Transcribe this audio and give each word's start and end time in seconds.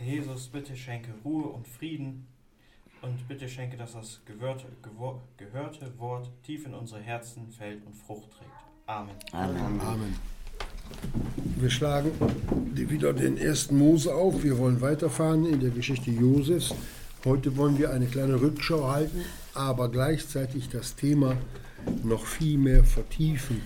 Herr 0.00 0.06
Jesus, 0.06 0.46
bitte 0.46 0.76
schenke 0.76 1.08
Ruhe 1.24 1.48
und 1.48 1.66
Frieden 1.66 2.28
und 3.02 3.26
bitte 3.26 3.48
schenke, 3.48 3.76
dass 3.76 3.94
das 3.94 4.20
gehörte, 4.24 4.66
gehörte 5.36 5.92
Wort 5.98 6.30
tief 6.44 6.66
in 6.66 6.74
unsere 6.74 7.00
Herzen 7.00 7.50
fällt 7.50 7.84
und 7.84 7.96
Frucht 7.96 8.30
trägt. 8.30 8.50
Amen. 8.86 9.16
Amen. 9.32 9.80
Amen. 9.80 10.16
Wir 11.56 11.68
schlagen 11.68 12.12
wieder 12.74 13.12
den 13.12 13.38
ersten 13.38 13.76
Mose 13.76 14.14
auf. 14.14 14.44
Wir 14.44 14.56
wollen 14.58 14.80
weiterfahren 14.80 15.44
in 15.44 15.58
der 15.58 15.70
Geschichte 15.70 16.12
Josefs. 16.12 16.72
Heute 17.24 17.56
wollen 17.56 17.76
wir 17.76 17.90
eine 17.90 18.06
kleine 18.06 18.40
Rückschau 18.40 18.88
halten, 18.88 19.24
aber 19.54 19.88
gleichzeitig 19.88 20.68
das 20.68 20.94
Thema 20.94 21.36
noch 22.04 22.24
viel 22.24 22.56
mehr 22.56 22.84
vertiefen, 22.84 23.62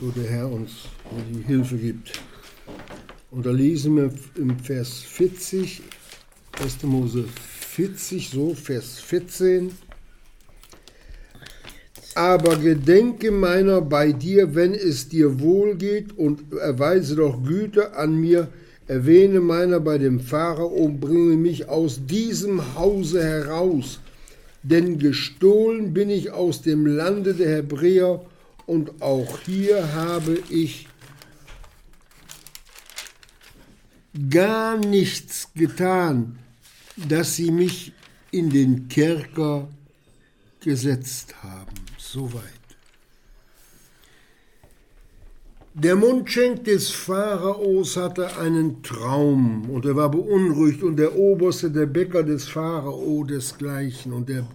so 0.00 0.10
der 0.10 0.28
Herr 0.28 0.50
uns 0.50 0.88
die 1.32 1.42
Hilfe 1.42 1.78
gibt. 1.78 2.20
Und 3.36 3.44
da 3.44 3.50
lesen 3.50 3.96
wir 3.96 4.10
im 4.36 4.58
Vers 4.58 5.00
40, 5.00 5.82
1. 6.58 6.82
Mose 6.84 7.26
40, 7.68 8.30
so 8.30 8.54
Vers 8.54 8.98
14. 9.00 9.72
Aber 12.14 12.56
gedenke 12.56 13.30
meiner 13.30 13.82
bei 13.82 14.12
dir, 14.12 14.54
wenn 14.54 14.72
es 14.72 15.10
dir 15.10 15.38
wohl 15.38 15.74
geht, 15.74 16.16
und 16.16 16.50
erweise 16.54 17.16
doch 17.16 17.44
Güte 17.44 17.94
an 17.94 18.18
mir, 18.18 18.48
erwähne 18.86 19.42
meiner 19.42 19.80
bei 19.80 19.98
dem 19.98 20.18
Pharao 20.18 20.68
und 20.68 20.98
bringe 20.98 21.36
mich 21.36 21.68
aus 21.68 22.06
diesem 22.06 22.74
Hause 22.74 23.22
heraus. 23.22 24.00
Denn 24.62 24.98
gestohlen 24.98 25.92
bin 25.92 26.08
ich 26.08 26.30
aus 26.30 26.62
dem 26.62 26.86
Lande 26.86 27.34
der 27.34 27.56
Hebräer, 27.56 28.24
und 28.64 29.02
auch 29.02 29.40
hier 29.40 29.92
habe 29.92 30.38
ich 30.48 30.85
gar 34.30 34.76
nichts 34.78 35.48
getan, 35.54 36.38
dass 36.96 37.36
sie 37.36 37.50
mich 37.50 37.92
in 38.30 38.50
den 38.50 38.88
Kerker 38.88 39.68
gesetzt 40.60 41.34
haben. 41.42 41.74
Soweit. 41.98 42.42
Der 45.74 45.94
Mundschenk 45.94 46.64
des 46.64 46.90
Pharaos 46.90 47.98
hatte 47.98 48.38
einen 48.38 48.82
Traum 48.82 49.68
und 49.68 49.84
er 49.84 49.94
war 49.94 50.10
beunruhigt 50.10 50.82
und 50.82 50.96
der 50.96 51.14
Oberste, 51.14 51.70
der 51.70 51.84
Bäcker 51.84 52.22
des 52.22 52.48
Pharao 52.48 53.24
desgleichen 53.24 54.14
und 54.14 54.28
der 54.30 54.46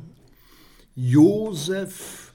Josef, 0.95 2.33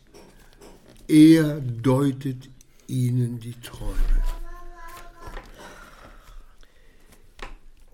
er 1.08 1.60
deutet 1.60 2.48
ihnen 2.86 3.40
die 3.40 3.54
Träume. 3.60 4.25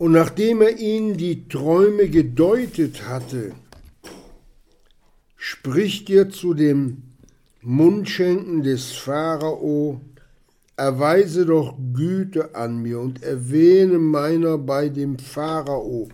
Und 0.03 0.11
nachdem 0.11 0.63
er 0.63 0.79
ihnen 0.79 1.17
die 1.17 1.47
Träume 1.47 2.09
gedeutet 2.09 3.07
hatte, 3.07 3.55
spricht 5.37 6.11
er 6.11 6.29
zu 6.29 6.55
dem 6.55 7.05
Mundschenken 7.61 8.65
des 8.65 8.91
Pharao, 8.91 10.01
erweise 10.75 11.47
doch 11.47 11.77
Güte 11.93 12.53
an 12.57 12.83
mir 12.83 12.99
und 12.99 13.23
erwähne 13.23 14.01
meiner 14.01 14.59
bei 14.59 14.89
dem 14.89 15.21
Pharao 15.21 16.09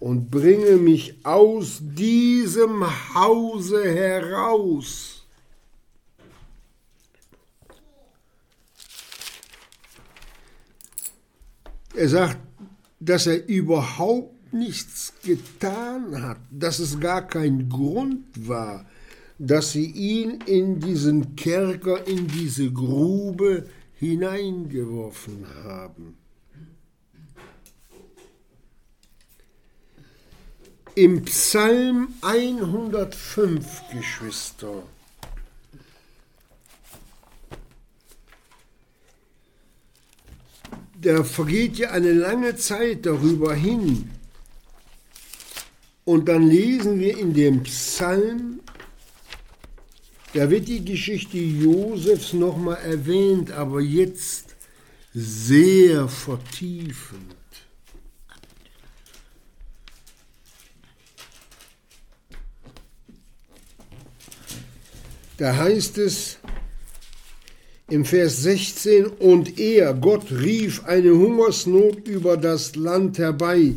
und 0.00 0.30
bringe 0.30 0.78
mich 0.78 1.18
aus 1.22 1.80
diesem 1.82 2.82
Hause 3.14 3.84
heraus. 3.84 5.26
Er 11.94 12.08
sagt, 12.08 12.38
dass 13.04 13.26
er 13.26 13.46
überhaupt 13.48 14.52
nichts 14.52 15.12
getan 15.22 16.22
hat, 16.22 16.38
dass 16.50 16.78
es 16.78 17.00
gar 17.00 17.26
kein 17.26 17.68
Grund 17.68 18.24
war, 18.48 18.86
dass 19.38 19.72
sie 19.72 19.86
ihn 19.86 20.40
in 20.46 20.80
diesen 20.80 21.36
Kerker, 21.36 22.06
in 22.06 22.28
diese 22.28 22.70
Grube 22.70 23.68
hineingeworfen 23.94 25.44
haben. 25.64 26.16
Im 30.94 31.24
Psalm 31.24 32.14
105, 32.22 33.82
Geschwister, 33.92 34.84
da 41.04 41.22
vergeht 41.22 41.76
ja 41.76 41.90
eine 41.90 42.12
lange 42.12 42.56
Zeit 42.56 43.04
darüber 43.04 43.54
hin. 43.54 44.10
Und 46.04 46.28
dann 46.28 46.48
lesen 46.48 46.98
wir 46.98 47.16
in 47.18 47.34
dem 47.34 47.62
Psalm, 47.64 48.60
da 50.32 50.50
wird 50.50 50.68
die 50.68 50.84
Geschichte 50.84 51.38
Josefs 51.38 52.32
nochmal 52.32 52.78
erwähnt, 52.78 53.52
aber 53.52 53.80
jetzt 53.80 54.54
sehr 55.12 56.08
vertiefend. 56.08 57.36
Da 65.36 65.56
heißt 65.56 65.98
es, 65.98 66.38
im 67.88 68.04
Vers 68.04 68.42
16, 68.42 69.06
und 69.06 69.58
er, 69.58 69.94
Gott, 69.94 70.30
rief 70.30 70.84
eine 70.84 71.10
Hungersnot 71.10 72.06
über 72.08 72.36
das 72.36 72.76
Land 72.76 73.18
herbei, 73.18 73.74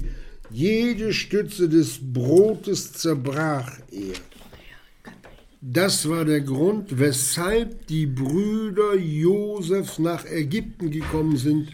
jede 0.50 1.13
Stütze 1.13 1.68
des 1.68 2.00
Brotes 2.01 2.94
zerbrach 2.94 3.69
er. 3.91 4.16
Das 5.62 6.07
war 6.07 6.23
der 6.23 6.40
Grund, 6.41 7.00
weshalb 7.00 7.88
die 7.88 8.06
Brüder 8.06 8.94
Josefs 8.96 9.97
nach 10.00 10.23
Ägypten 10.25 10.91
gekommen 10.91 11.35
sind, 11.35 11.72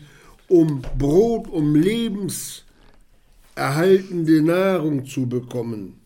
um 0.47 0.81
Brot, 0.97 1.47
um 1.49 1.75
lebenserhaltende 1.75 4.41
Nahrung 4.41 5.05
zu 5.05 5.27
bekommen. 5.27 5.99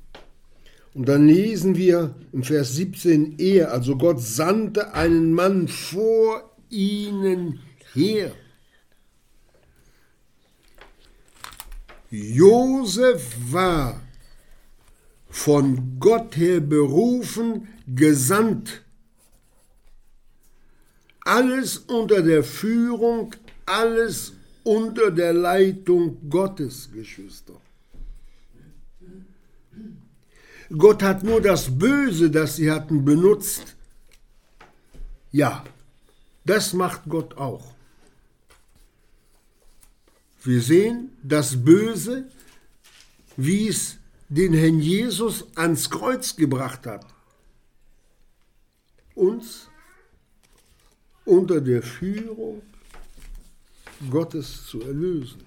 Und 0.97 1.07
dann 1.07 1.27
lesen 1.27 1.75
wir 1.75 2.15
im 2.33 2.41
Vers 2.41 2.73
17, 2.73 3.37
er, 3.37 3.71
also 3.71 3.97
Gott 3.97 4.19
sandte 4.19 4.95
einen 4.95 5.31
Mann 5.31 5.67
vor 5.67 6.55
ihnen 6.71 7.59
her. 7.93 8.31
Josef 12.09 13.35
war 13.51 14.01
von 15.29 15.99
Gott 15.99 16.35
her 16.35 16.61
berufen, 16.61 17.67
gesandt. 17.85 18.83
Alles 21.25 21.77
unter 21.77 22.23
der 22.23 22.43
Führung, 22.43 23.35
alles 23.67 24.33
unter 24.63 25.11
der 25.11 25.33
Leitung 25.33 26.27
Gottes, 26.27 26.89
Geschwister. 26.91 27.61
Gott 30.69 31.01
hat 31.01 31.23
nur 31.23 31.41
das 31.41 31.77
Böse, 31.77 32.29
das 32.29 32.57
sie 32.57 32.71
hatten, 32.71 33.05
benutzt. 33.05 33.75
Ja, 35.31 35.63
das 36.45 36.73
macht 36.73 37.03
Gott 37.07 37.37
auch. 37.37 37.73
Wir 40.43 40.61
sehen 40.61 41.11
das 41.23 41.63
Böse, 41.63 42.25
wie 43.35 43.67
es 43.67 43.97
den 44.29 44.53
Herrn 44.53 44.79
Jesus 44.79 45.45
ans 45.55 45.89
Kreuz 45.89 46.35
gebracht 46.35 46.85
hat. 46.85 47.05
Uns 49.15 49.69
unter 51.25 51.61
der 51.61 51.81
Führung 51.81 52.61
Gottes 54.09 54.65
zu 54.65 54.81
erlösen. 54.81 55.46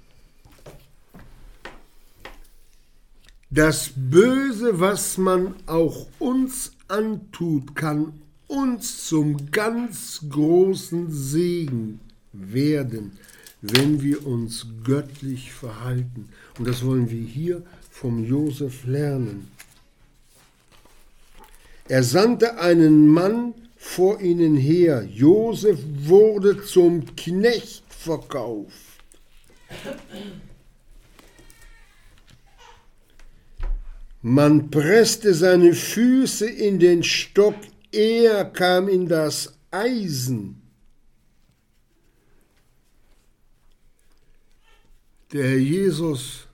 Das 3.52 3.90
Böse, 3.96 4.78
was 4.78 5.18
man 5.18 5.56
auch 5.66 6.06
uns 6.20 6.70
antut, 6.86 7.74
kann 7.74 8.12
uns 8.46 9.08
zum 9.08 9.50
ganz 9.50 10.20
großen 10.28 11.10
Segen 11.10 11.98
werden, 12.32 13.18
wenn 13.60 14.02
wir 14.02 14.24
uns 14.24 14.66
göttlich 14.84 15.52
verhalten. 15.52 16.28
Und 16.58 16.68
das 16.68 16.84
wollen 16.84 17.10
wir 17.10 17.20
hier 17.20 17.62
vom 17.90 18.24
Josef 18.24 18.86
lernen. 18.86 19.50
Er 21.88 22.04
sandte 22.04 22.60
einen 22.60 23.08
Mann 23.08 23.54
vor 23.76 24.20
ihnen 24.20 24.56
her. 24.56 25.02
Josef 25.12 25.80
wurde 26.04 26.62
zum 26.62 27.16
Knecht 27.16 27.82
verkauft. 27.88 28.76
Man 34.22 34.70
presste 34.70 35.32
seine 35.34 35.72
Füße 35.72 36.46
in 36.46 36.78
den 36.78 37.02
Stock, 37.02 37.56
er 37.90 38.44
kam 38.44 38.88
in 38.88 39.08
das 39.08 39.54
Eisen. 39.70 40.60
Der 45.32 45.44
Herr 45.44 45.56
Jesus 45.56 46.48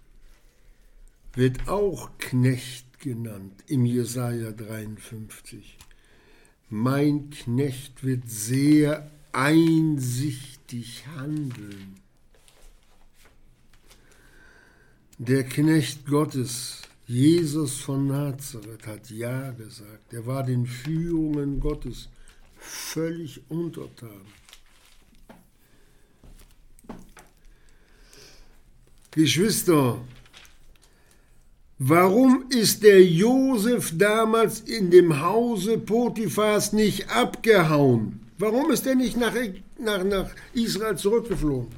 wird 1.34 1.68
auch 1.68 2.10
Knecht 2.18 3.00
genannt 3.00 3.64
im 3.66 3.84
Jesaja 3.84 4.52
53. 4.52 5.76
Mein 6.68 7.30
Knecht 7.30 8.04
wird 8.04 8.28
sehr 8.28 9.10
einsichtig 9.32 11.04
handeln. 11.16 12.00
Der 15.18 15.44
Knecht 15.44 16.06
Gottes, 16.06 16.82
Jesus 17.06 17.78
von 17.78 18.08
Nazareth, 18.08 18.84
hat 18.86 19.10
Ja 19.10 19.52
gesagt. 19.52 20.12
Er 20.12 20.26
war 20.26 20.42
den 20.42 20.66
Führungen 20.66 21.60
Gottes 21.60 22.08
völlig 22.58 23.40
untertan. 23.48 24.26
Geschwister, 29.12 30.00
warum 31.78 32.46
ist 32.50 32.82
der 32.82 33.04
Josef 33.04 33.96
damals 33.96 34.60
in 34.60 34.90
dem 34.90 35.22
Hause 35.22 35.78
Potiphas 35.78 36.72
nicht 36.72 37.08
abgehauen? 37.08 38.20
Warum 38.36 38.72
ist 38.72 38.84
er 38.84 38.96
nicht 38.96 39.16
nach, 39.16 39.32
nach, 39.78 40.02
nach 40.02 40.30
Israel 40.54 40.96
zurückgeflogen? 40.96 41.68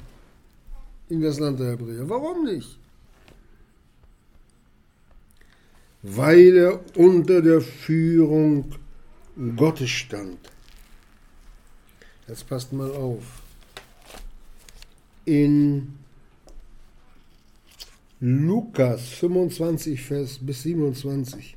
In 1.07 1.21
das 1.21 1.39
Land 1.39 1.59
der 1.59 1.71
Hebräer. 1.71 2.09
Warum 2.09 2.45
nicht? 2.45 2.78
Weil 6.01 6.55
er 6.55 6.97
unter 6.97 7.41
der 7.41 7.61
Führung 7.61 8.75
Gottes 9.55 9.89
stand. 9.89 10.39
Jetzt 12.27 12.47
passt 12.47 12.71
mal 12.73 12.91
auf. 12.91 13.23
In 15.25 15.95
Lukas 18.19 19.09
25, 19.09 20.01
Vers 20.01 20.39
bis 20.41 20.63
27, 20.63 21.55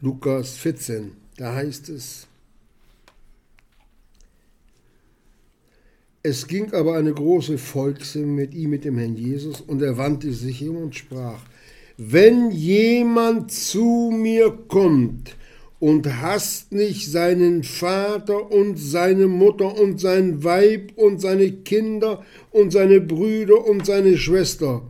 Lukas 0.00 0.56
14, 0.56 1.12
da 1.36 1.54
heißt 1.54 1.88
es, 1.90 2.26
Es 6.22 6.46
ging 6.46 6.74
aber 6.74 6.96
eine 6.96 7.14
große 7.14 7.56
Volksmenge 7.56 8.26
mit 8.26 8.54
ihm, 8.54 8.70
mit 8.70 8.84
dem 8.84 8.98
Herrn 8.98 9.16
Jesus, 9.16 9.62
und 9.62 9.80
er 9.80 9.96
wandte 9.96 10.32
sich 10.34 10.60
ihm 10.60 10.76
und 10.76 10.94
sprach, 10.94 11.42
wenn 12.02 12.50
jemand 12.50 13.52
zu 13.52 14.10
mir 14.10 14.50
kommt 14.68 15.36
und 15.80 16.06
hasst 16.22 16.72
nicht 16.72 17.10
seinen 17.10 17.62
Vater 17.62 18.50
und 18.50 18.78
seine 18.78 19.26
Mutter 19.26 19.78
und 19.78 20.00
sein 20.00 20.42
Weib 20.42 20.92
und 20.96 21.20
seine 21.20 21.52
Kinder 21.52 22.24
und 22.52 22.72
seine 22.72 23.02
Brüder 23.02 23.66
und 23.66 23.84
seine 23.84 24.16
Schwester, 24.16 24.80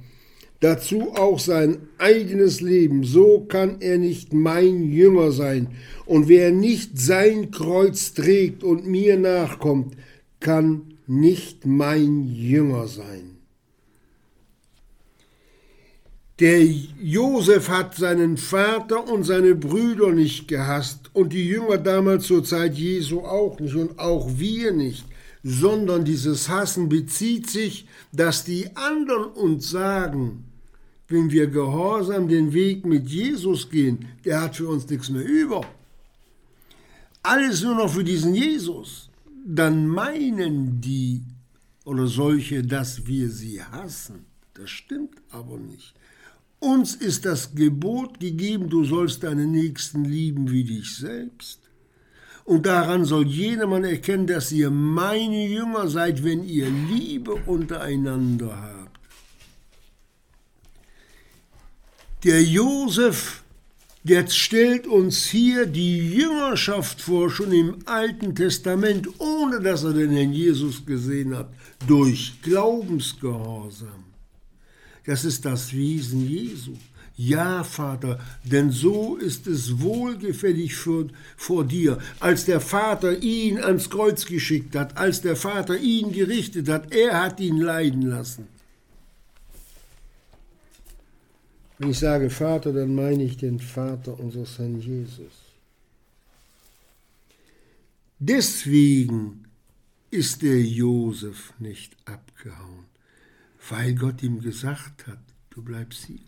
dazu 0.60 1.10
auch 1.16 1.40
sein 1.40 1.78
eigenes 1.98 2.60
Leben, 2.60 3.02
so 3.02 3.40
kann 3.40 3.80
er 3.80 3.98
nicht 3.98 4.32
mein 4.32 4.84
Jünger 4.84 5.32
sein. 5.32 5.66
Und 6.06 6.28
wer 6.28 6.52
nicht 6.52 6.96
sein 6.96 7.50
Kreuz 7.50 8.14
trägt 8.14 8.62
und 8.62 8.86
mir 8.86 9.18
nachkommt, 9.18 9.96
kann 10.38 10.94
nicht 11.08 11.66
mein 11.66 12.28
Jünger 12.32 12.86
sein. 12.86 13.29
Der 16.40 16.64
Josef 16.64 17.68
hat 17.68 17.96
seinen 17.96 18.38
Vater 18.38 19.06
und 19.06 19.24
seine 19.24 19.54
Brüder 19.54 20.10
nicht 20.10 20.48
gehasst 20.48 21.10
und 21.12 21.34
die 21.34 21.46
Jünger 21.46 21.76
damals 21.76 22.26
zur 22.26 22.42
Zeit 22.42 22.76
Jesu 22.76 23.20
auch 23.20 23.60
nicht 23.60 23.74
und 23.74 23.98
auch 23.98 24.26
wir 24.38 24.72
nicht, 24.72 25.04
sondern 25.42 26.06
dieses 26.06 26.48
Hassen 26.48 26.88
bezieht 26.88 27.50
sich, 27.50 27.86
dass 28.12 28.44
die 28.44 28.74
anderen 28.74 29.32
uns 29.32 29.68
sagen, 29.68 30.44
wenn 31.08 31.30
wir 31.30 31.46
gehorsam 31.48 32.26
den 32.26 32.54
Weg 32.54 32.86
mit 32.86 33.10
Jesus 33.10 33.68
gehen, 33.68 34.06
der 34.24 34.40
hat 34.40 34.56
für 34.56 34.68
uns 34.68 34.88
nichts 34.88 35.10
mehr 35.10 35.26
über. 35.26 35.60
Alles 37.22 37.62
nur 37.62 37.74
noch 37.74 37.92
für 37.92 38.04
diesen 38.04 38.34
Jesus. 38.34 39.10
Dann 39.44 39.86
meinen 39.86 40.80
die 40.80 41.22
oder 41.84 42.06
solche, 42.06 42.62
dass 42.62 43.06
wir 43.06 43.28
sie 43.28 43.62
hassen. 43.62 44.24
Das 44.54 44.70
stimmt 44.70 45.16
aber 45.30 45.58
nicht. 45.58 45.94
Uns 46.60 46.94
ist 46.94 47.24
das 47.24 47.54
Gebot 47.54 48.20
gegeben, 48.20 48.68
du 48.68 48.84
sollst 48.84 49.22
deinen 49.22 49.50
Nächsten 49.50 50.04
lieben 50.04 50.50
wie 50.50 50.64
dich 50.64 50.94
selbst. 50.94 51.58
Und 52.44 52.66
daran 52.66 53.06
soll 53.06 53.26
jedermann 53.26 53.84
erkennen, 53.84 54.26
dass 54.26 54.52
ihr 54.52 54.70
meine 54.70 55.46
Jünger 55.46 55.88
seid, 55.88 56.22
wenn 56.22 56.44
ihr 56.44 56.68
Liebe 56.68 57.34
untereinander 57.46 58.60
habt. 58.60 59.00
Der 62.24 62.42
Josef, 62.42 63.42
der 64.02 64.28
stellt 64.28 64.86
uns 64.86 65.24
hier 65.24 65.64
die 65.64 66.12
Jüngerschaft 66.12 67.00
vor, 67.00 67.30
schon 67.30 67.52
im 67.52 67.78
Alten 67.86 68.34
Testament, 68.34 69.08
ohne 69.18 69.60
dass 69.60 69.84
er 69.84 69.94
den 69.94 70.10
Herrn 70.10 70.34
Jesus 70.34 70.84
gesehen 70.84 71.34
hat, 71.34 71.48
durch 71.86 72.42
Glaubensgehorsam. 72.42 74.09
Das 75.06 75.24
ist 75.24 75.44
das 75.44 75.72
Wesen 75.72 76.28
Jesu. 76.28 76.74
Ja, 77.16 77.64
Vater, 77.64 78.18
denn 78.44 78.70
so 78.70 79.16
ist 79.16 79.46
es 79.46 79.80
wohlgefällig 79.80 80.74
für, 80.74 81.08
vor 81.36 81.64
dir. 81.64 81.98
Als 82.18 82.46
der 82.46 82.60
Vater 82.60 83.22
ihn 83.22 83.58
ans 83.58 83.90
Kreuz 83.90 84.24
geschickt 84.24 84.74
hat, 84.74 84.96
als 84.96 85.20
der 85.20 85.36
Vater 85.36 85.76
ihn 85.76 86.12
gerichtet 86.12 86.68
hat, 86.68 86.94
er 86.94 87.22
hat 87.22 87.38
ihn 87.40 87.58
leiden 87.58 88.02
lassen. 88.02 88.48
Wenn 91.78 91.90
ich 91.90 91.98
sage 91.98 92.30
Vater, 92.30 92.72
dann 92.72 92.94
meine 92.94 93.22
ich 93.22 93.36
den 93.36 93.58
Vater 93.58 94.18
unseres 94.20 94.58
Herrn 94.58 94.80
Jesus. 94.80 95.32
Deswegen 98.18 99.44
ist 100.10 100.42
der 100.42 100.60
Josef 100.60 101.54
nicht 101.58 101.96
abgehauen, 102.04 102.84
weil 103.68 103.94
Gott 103.94 104.22
ihm 104.22 104.40
gesagt 104.40 105.06
hat, 105.06 105.20
du 105.50 105.62
bleibst 105.62 106.06
hier. 106.06 106.18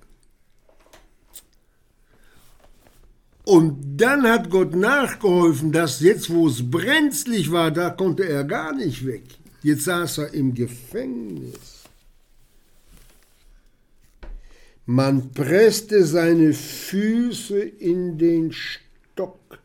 Und 3.45 3.97
dann 3.97 4.23
hat 4.23 4.51
Gott 4.51 4.75
nachgeholfen, 4.75 5.73
dass 5.73 6.01
jetzt, 6.01 6.31
wo 6.31 6.47
es 6.47 6.71
brenzlig 6.71 7.51
war, 7.51 7.71
da 7.73 7.91
konnte 7.91 8.25
er 8.25 8.45
gar 8.45 8.73
nicht 8.73 9.05
weg. 9.05 9.25
Jetzt 9.63 9.85
saß 9.85 10.19
er 10.19 10.35
im 10.35 10.55
Gefängnis. 10.55 11.83
Man 14.87 15.33
presste 15.33 16.05
seine 16.05 16.53
Füße 16.53 17.59
in 17.61 18.19
den 18.19 18.53
Stock. 18.53 19.59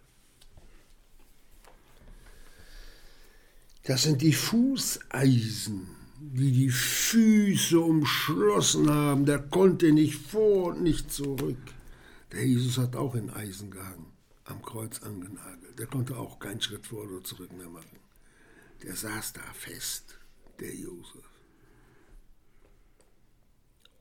Das 3.84 4.04
sind 4.04 4.22
die 4.22 4.34
Fußeisen, 4.34 5.88
die 6.34 6.52
die 6.52 6.70
Füße 6.70 7.80
umschlossen 7.80 8.90
haben. 8.90 9.26
Der 9.26 9.40
konnte 9.40 9.92
nicht 9.92 10.16
vor 10.16 10.68
und 10.74 10.84
nicht 10.84 11.12
zurück. 11.12 11.58
Der 12.32 12.46
Jesus 12.46 12.78
hat 12.78 12.96
auch 12.96 13.16
in 13.16 13.30
Eisen 13.30 13.72
gehangen, 13.72 14.12
am 14.46 14.62
Kreuz 14.62 15.02
angenagelt. 15.02 15.80
Der 15.80 15.88
konnte 15.88 16.18
auch 16.18 16.40
keinen 16.40 16.62
Schritt 16.62 16.86
vor 16.86 17.04
oder 17.04 17.24
zurück 17.24 17.52
mehr 17.58 17.70
machen. 17.70 18.00
Der 18.84 18.96
saß 18.96 19.34
da 19.34 19.42
fest, 19.54 20.20
der 20.60 20.76
Josef 20.76 21.24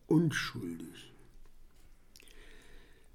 unschuldig. 0.06 1.12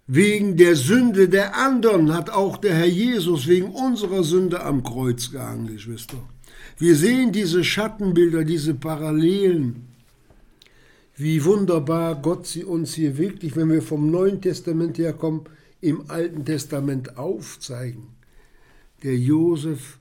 Wegen 0.07 0.57
der 0.57 0.75
Sünde 0.75 1.29
der 1.29 1.55
anderen 1.55 2.13
hat 2.13 2.29
auch 2.29 2.57
der 2.57 2.75
Herr 2.75 2.87
Jesus 2.87 3.47
wegen 3.47 3.71
unserer 3.71 4.23
Sünde 4.23 4.61
am 4.63 4.83
Kreuz 4.83 5.31
gehangen, 5.31 5.67
Geschwister. 5.67 6.17
Wir 6.81 6.95
sehen 6.95 7.31
diese 7.31 7.63
Schattenbilder, 7.63 8.43
diese 8.43 8.73
Parallelen. 8.73 9.85
Wie 11.15 11.45
wunderbar 11.45 12.19
Gott 12.19 12.47
sie 12.47 12.63
uns 12.63 12.95
hier 12.95 13.19
wirklich, 13.19 13.55
wenn 13.55 13.69
wir 13.69 13.83
vom 13.83 14.09
Neuen 14.09 14.41
Testament 14.41 14.97
herkommen, 14.97 15.43
im 15.79 16.09
Alten 16.09 16.43
Testament 16.43 17.19
aufzeigen. 17.19 18.07
Der 19.03 19.15
Josef 19.15 19.99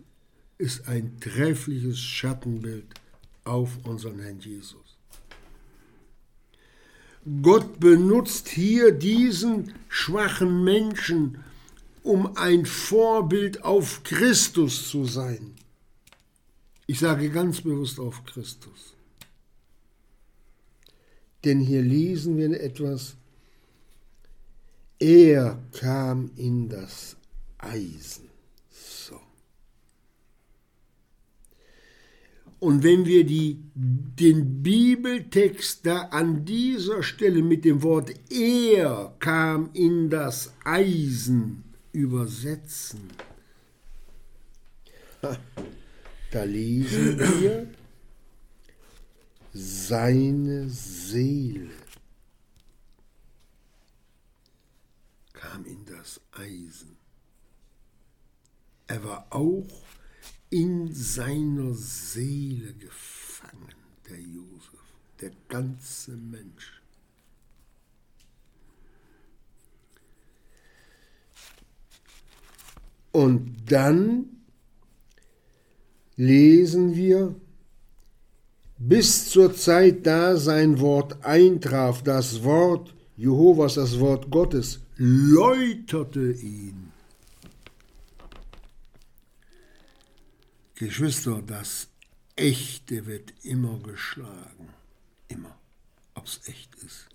ist 0.57 0.89
ein 0.89 1.21
treffliches 1.21 1.99
Schattenbild 1.99 2.87
auf 3.45 3.77
unseren 3.85 4.19
Herrn 4.19 4.41
Jesus. 4.41 4.97
Gott 7.43 7.79
benutzt 7.79 8.49
hier 8.49 8.93
diesen 8.93 9.75
schwachen 9.91 10.65
Menschen, 10.65 11.45
um 12.03 12.39
ein 12.39 12.65
Vorbild 12.65 13.67
auf 13.67 14.03
Christus 14.03 14.89
zu 14.89 15.05
sein. 15.05 15.57
Ich 16.91 16.99
sage 16.99 17.31
ganz 17.31 17.61
bewusst 17.61 18.01
auf 18.01 18.25
Christus. 18.25 18.97
Denn 21.45 21.61
hier 21.61 21.83
lesen 21.83 22.37
wir 22.37 22.61
etwas, 22.61 23.15
er 24.99 25.63
kam 25.71 26.33
in 26.35 26.69
das 26.69 27.17
Eisen. 27.59 28.29
So. 28.71 29.21
Und 32.59 32.83
wenn 32.83 33.07
wir 33.07 33.25
die, 33.25 33.63
den 33.77 34.61
Bibeltext 34.61 35.87
da 35.87 36.09
an 36.09 36.45
dieser 36.45 37.05
Stelle 37.05 37.45
mit 37.45 37.65
dem 37.65 37.85
Wort 37.85 38.13
er 38.33 39.15
kam 39.21 39.71
in 39.75 40.11
das 40.11 40.53
Eisen 40.65 41.63
übersetzen, 41.93 43.13
da 46.31 46.45
lesen 46.45 47.19
wir 47.19 47.67
seine 49.53 50.69
Seele 50.69 51.71
kam 55.33 55.65
in 55.65 55.85
das 55.85 56.21
Eisen. 56.33 56.97
Er 58.87 59.03
war 59.05 59.27
auch 59.31 59.85
in 60.51 60.93
seiner 60.93 61.75
Seele 61.75 62.75
gefangen, 62.75 63.75
der 64.09 64.21
Josef, 64.21 64.81
der 65.21 65.33
ganze 65.49 66.13
Mensch. 66.13 66.83
Und 73.13 73.71
dann 73.71 74.40
lesen 76.21 76.95
wir, 76.95 77.35
bis 78.77 79.31
zur 79.31 79.55
Zeit, 79.55 80.07
da 80.07 80.37
sein 80.37 80.79
Wort 80.79 81.25
eintraf, 81.25 82.03
das 82.03 82.45
Wort 82.45 82.95
Jehovas, 83.17 83.75
das 83.75 83.99
Wort 83.99 84.31
Gottes, 84.31 84.81
läuterte 84.97 86.33
ihn. 86.33 86.93
Geschwister, 90.75 91.43
das 91.47 91.89
Echte 92.37 93.07
wird 93.07 93.33
immer 93.43 93.79
geschlagen. 93.79 94.69
Immer, 95.29 95.59
ob 96.15 96.27
es 96.27 96.41
echt 96.47 96.75
ist. 96.77 97.09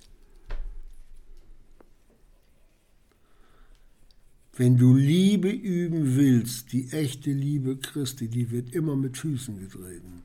Wenn 4.58 4.78
du 4.78 4.96
Liebe 4.96 5.50
üben 5.50 6.16
willst, 6.16 6.72
die 6.72 6.90
echte 6.92 7.32
Liebe 7.32 7.76
Christi, 7.76 8.30
die 8.30 8.52
wird 8.52 8.74
immer 8.74 8.96
mit 8.96 9.18
Füßen 9.18 9.60
getreten. 9.60 10.24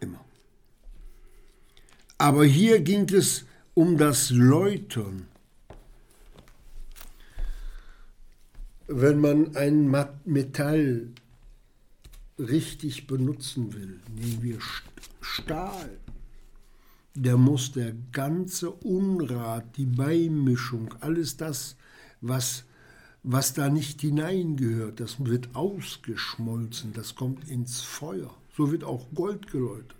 Immer. 0.00 0.24
Aber 2.16 2.44
hier 2.44 2.80
ging 2.80 3.06
es 3.12 3.44
um 3.74 3.98
das 3.98 4.30
Läutern. 4.30 5.26
Wenn 8.86 9.20
man 9.20 9.54
ein 9.56 9.94
Metall 10.24 11.08
richtig 12.38 13.06
benutzen 13.06 13.74
will, 13.74 14.00
nehmen 14.14 14.42
wir 14.42 14.58
Stahl, 15.20 15.98
der 17.14 17.36
muss 17.36 17.72
der 17.72 17.92
ganze 18.10 18.70
Unrat, 18.70 19.76
die 19.76 19.86
Beimischung, 19.86 20.94
alles 21.00 21.36
das, 21.36 21.76
was, 22.22 22.64
was 23.22 23.52
da 23.52 23.68
nicht 23.68 24.00
hineingehört, 24.00 25.00
das 25.00 25.24
wird 25.24 25.54
ausgeschmolzen, 25.54 26.92
das 26.94 27.14
kommt 27.14 27.48
ins 27.48 27.82
Feuer. 27.82 28.34
So 28.56 28.72
wird 28.72 28.84
auch 28.84 29.06
Gold 29.14 29.50
geläutert. 29.50 29.96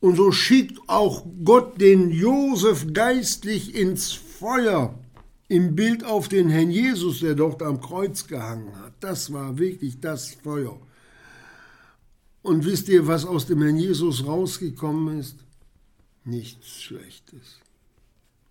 Und 0.00 0.16
so 0.16 0.30
schickt 0.30 0.78
auch 0.86 1.26
Gott 1.44 1.80
den 1.80 2.10
Josef 2.10 2.86
geistlich 2.92 3.74
ins 3.74 4.12
Feuer 4.12 4.98
im 5.48 5.74
Bild 5.74 6.04
auf 6.04 6.28
den 6.28 6.50
Herrn 6.50 6.70
Jesus, 6.70 7.20
der 7.20 7.34
dort 7.34 7.62
am 7.62 7.80
Kreuz 7.80 8.26
gehangen 8.26 8.76
hat. 8.76 8.92
Das 9.00 9.32
war 9.32 9.58
wirklich 9.58 10.00
das 10.00 10.34
Feuer. 10.34 10.78
Und 12.42 12.64
wisst 12.64 12.88
ihr, 12.88 13.06
was 13.06 13.24
aus 13.24 13.46
dem 13.46 13.62
Herrn 13.62 13.76
Jesus 13.76 14.24
rausgekommen 14.24 15.18
ist? 15.18 15.38
Nichts 16.24 16.82
Schlechtes. 16.82 17.60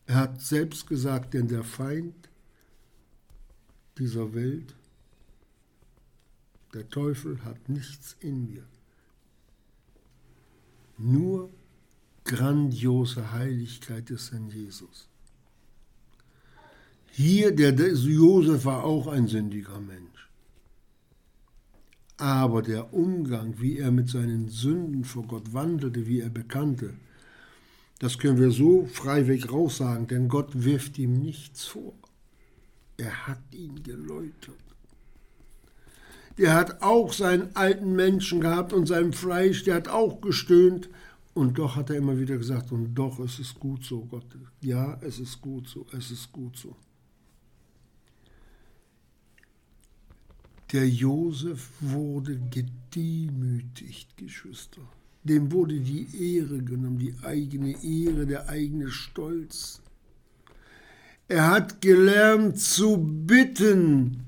Er 0.08 0.16
hat 0.16 0.42
selbst 0.42 0.88
gesagt, 0.88 1.34
denn 1.34 1.50
der 1.50 1.64
Feind 1.64 2.16
dieser 3.98 4.34
Welt, 4.34 4.74
der 6.74 6.90
Teufel 6.90 7.44
hat 7.44 7.68
nichts 7.68 8.16
in 8.22 8.48
mir. 8.48 8.64
Nur 10.98 11.50
grandiose 12.24 13.32
Heiligkeit 13.32 14.10
des 14.10 14.32
Herrn 14.32 14.50
Jesus. 14.50 15.10
Hier, 17.12 17.54
der, 17.54 17.72
der 17.72 17.94
Josef 17.94 18.66
war 18.66 18.84
auch 18.84 19.08
ein 19.08 19.28
sündiger 19.28 19.80
Mensch. 19.80 20.30
Aber 22.18 22.62
der 22.62 22.94
Umgang, 22.94 23.60
wie 23.60 23.78
er 23.78 23.92
mit 23.92 24.10
seinen 24.10 24.50
Sünden 24.50 25.04
vor 25.04 25.24
Gott 25.24 25.54
wandelte, 25.54 26.08
wie 26.08 26.22
er 26.22 26.30
bekannte, 26.30 26.94
das 28.00 28.20
können 28.20 28.40
wir 28.40 28.52
so 28.52 28.86
freiweg 28.86 29.52
raussagen, 29.52 30.08
denn 30.08 30.28
Gott 30.28 30.64
wirft 30.64 30.98
ihm 31.00 31.14
nichts 31.14 31.66
vor. 31.66 31.94
Er 32.98 33.28
hat 33.28 33.42
ihn 33.52 33.82
geläutert. 33.84 34.56
Der 36.38 36.54
hat 36.54 36.84
auch 36.84 37.14
seinen 37.14 37.56
alten 37.56 37.96
Menschen 37.96 38.42
gehabt 38.42 38.72
und 38.72 38.86
sein 38.86 39.14
Fleisch, 39.14 39.64
der 39.64 39.76
hat 39.76 39.88
auch 39.88 40.22
gestöhnt. 40.22 40.90
Und 41.34 41.58
doch 41.60 41.76
hat 41.76 41.90
er 41.90 41.98
immer 41.98 42.20
wieder 42.20 42.38
gesagt, 42.38 42.72
und 42.72 42.96
doch, 42.96 43.20
es 43.20 43.40
ist 43.40 43.60
gut 43.60 43.84
so, 43.84 44.06
Gott. 44.06 44.26
Ja, 44.62 45.00
es 45.02 45.20
ist 45.20 45.42
gut 45.42 45.68
so, 45.68 45.86
es 45.96 46.12
ist 46.12 46.32
gut 46.32 46.58
so. 46.58 46.76
Der 50.72 50.88
Josef 50.88 51.70
wurde 51.80 52.38
gedemütigt, 52.50 54.18
Geschwister. 54.18 54.82
Dem 55.28 55.52
wurde 55.52 55.80
die 55.80 56.08
Ehre 56.36 56.60
genommen, 56.60 57.00
die 57.00 57.14
eigene 57.22 57.76
Ehre, 57.84 58.26
der 58.26 58.48
eigene 58.48 58.90
Stolz. 58.90 59.82
Er 61.28 61.50
hat 61.50 61.82
gelernt 61.82 62.60
zu 62.60 62.98
bitten 62.98 64.24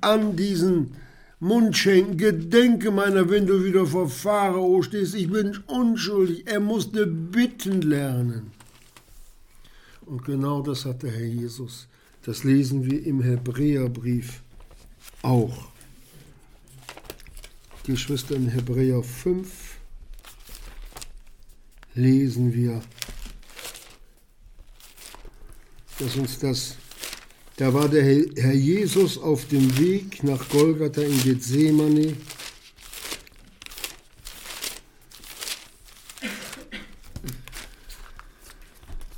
an 0.00 0.34
diesen 0.36 0.92
Mundschenken. 1.40 2.16
Gedenke 2.16 2.90
meiner, 2.90 3.28
wenn 3.28 3.46
du 3.46 3.62
wieder 3.62 3.86
vor 3.86 4.08
Pharao 4.08 4.80
stehst, 4.82 5.14
ich 5.14 5.30
bin 5.30 5.58
unschuldig. 5.66 6.46
Er 6.46 6.60
musste 6.60 7.06
bitten 7.06 7.82
lernen. 7.82 8.52
Und 10.06 10.24
genau 10.24 10.62
das 10.62 10.86
hat 10.86 11.02
der 11.02 11.10
Herr 11.10 11.26
Jesus. 11.26 11.86
Das 12.24 12.44
lesen 12.44 12.90
wir 12.90 13.04
im 13.04 13.20
Hebräerbrief 13.20 14.40
auch. 15.22 15.75
Geschwister 17.86 18.34
in 18.34 18.48
Hebräer 18.48 19.00
5 19.00 19.48
lesen 21.94 22.52
wir, 22.52 22.82
dass 26.00 26.16
uns 26.16 26.40
das, 26.40 26.74
da 27.56 27.72
war 27.72 27.88
der 27.88 28.02
Herr 28.02 28.54
Jesus 28.54 29.16
auf 29.16 29.46
dem 29.46 29.78
Weg 29.78 30.24
nach 30.24 30.48
Golgatha 30.48 31.00
in 31.00 31.22
Gethsemane. 31.22 32.16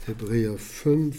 Hebräer 0.04 0.58
5, 0.58 1.16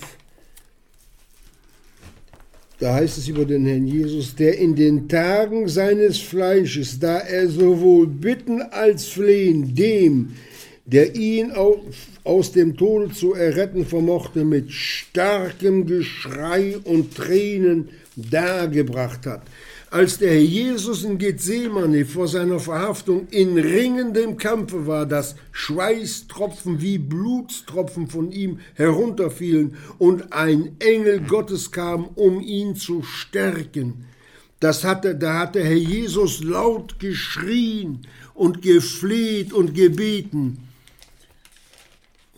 da 2.79 2.93
heißt 2.93 3.17
es 3.17 3.27
über 3.27 3.45
den 3.45 3.65
Herrn 3.65 3.88
Jesus, 3.88 4.36
der 4.36 4.57
in 4.57 4.75
den 4.75 5.07
Tagen 5.09 5.67
seines 5.67 6.17
Fleisches, 6.19 7.00
da 7.00 7.19
er 7.19 7.50
sowohl 7.50 8.07
bitten 8.07 8.62
als 8.62 9.05
flehen, 9.05 9.75
dem, 9.75 10.36
der 10.86 11.15
ihn 11.15 11.51
aus 12.24 12.51
dem 12.53 12.77
Tode 12.77 13.12
zu 13.12 13.33
erretten 13.33 13.86
vermochte, 13.86 14.45
mit 14.45 14.71
starkem 14.71 15.86
Geschrei 15.86 16.77
und 16.83 17.15
Tränen 17.15 17.89
dargebracht 18.15 19.25
hat 19.25 19.43
als 19.91 20.19
der 20.19 20.31
Herr 20.31 20.41
Jesus 20.41 21.03
in 21.03 21.17
Gethsemane 21.17 22.05
vor 22.05 22.27
seiner 22.27 22.60
Verhaftung 22.60 23.27
in 23.31 23.58
ringendem 23.58 24.38
Kampfe 24.38 24.86
war, 24.86 25.05
dass 25.05 25.36
Schweißtropfen 25.51 26.81
wie 26.81 27.00
Blutstropfen 27.00 28.08
von 28.08 28.31
ihm 28.31 28.60
herunterfielen 28.75 29.77
und 29.98 30.31
ein 30.31 30.75
Engel 30.79 31.22
Gottes 31.22 31.72
kam, 31.72 32.05
um 32.15 32.39
ihn 32.39 32.75
zu 32.75 33.01
stärken. 33.01 34.05
Das 34.60 34.84
hatte, 34.84 35.15
da 35.15 35.39
hatte 35.39 35.63
Herr 35.63 35.74
Jesus 35.74 36.43
laut 36.43 37.00
geschrien 37.00 38.01
und 38.34 38.62
gefleht 38.62 39.53
und 39.53 39.74
gebeten. 39.74 40.69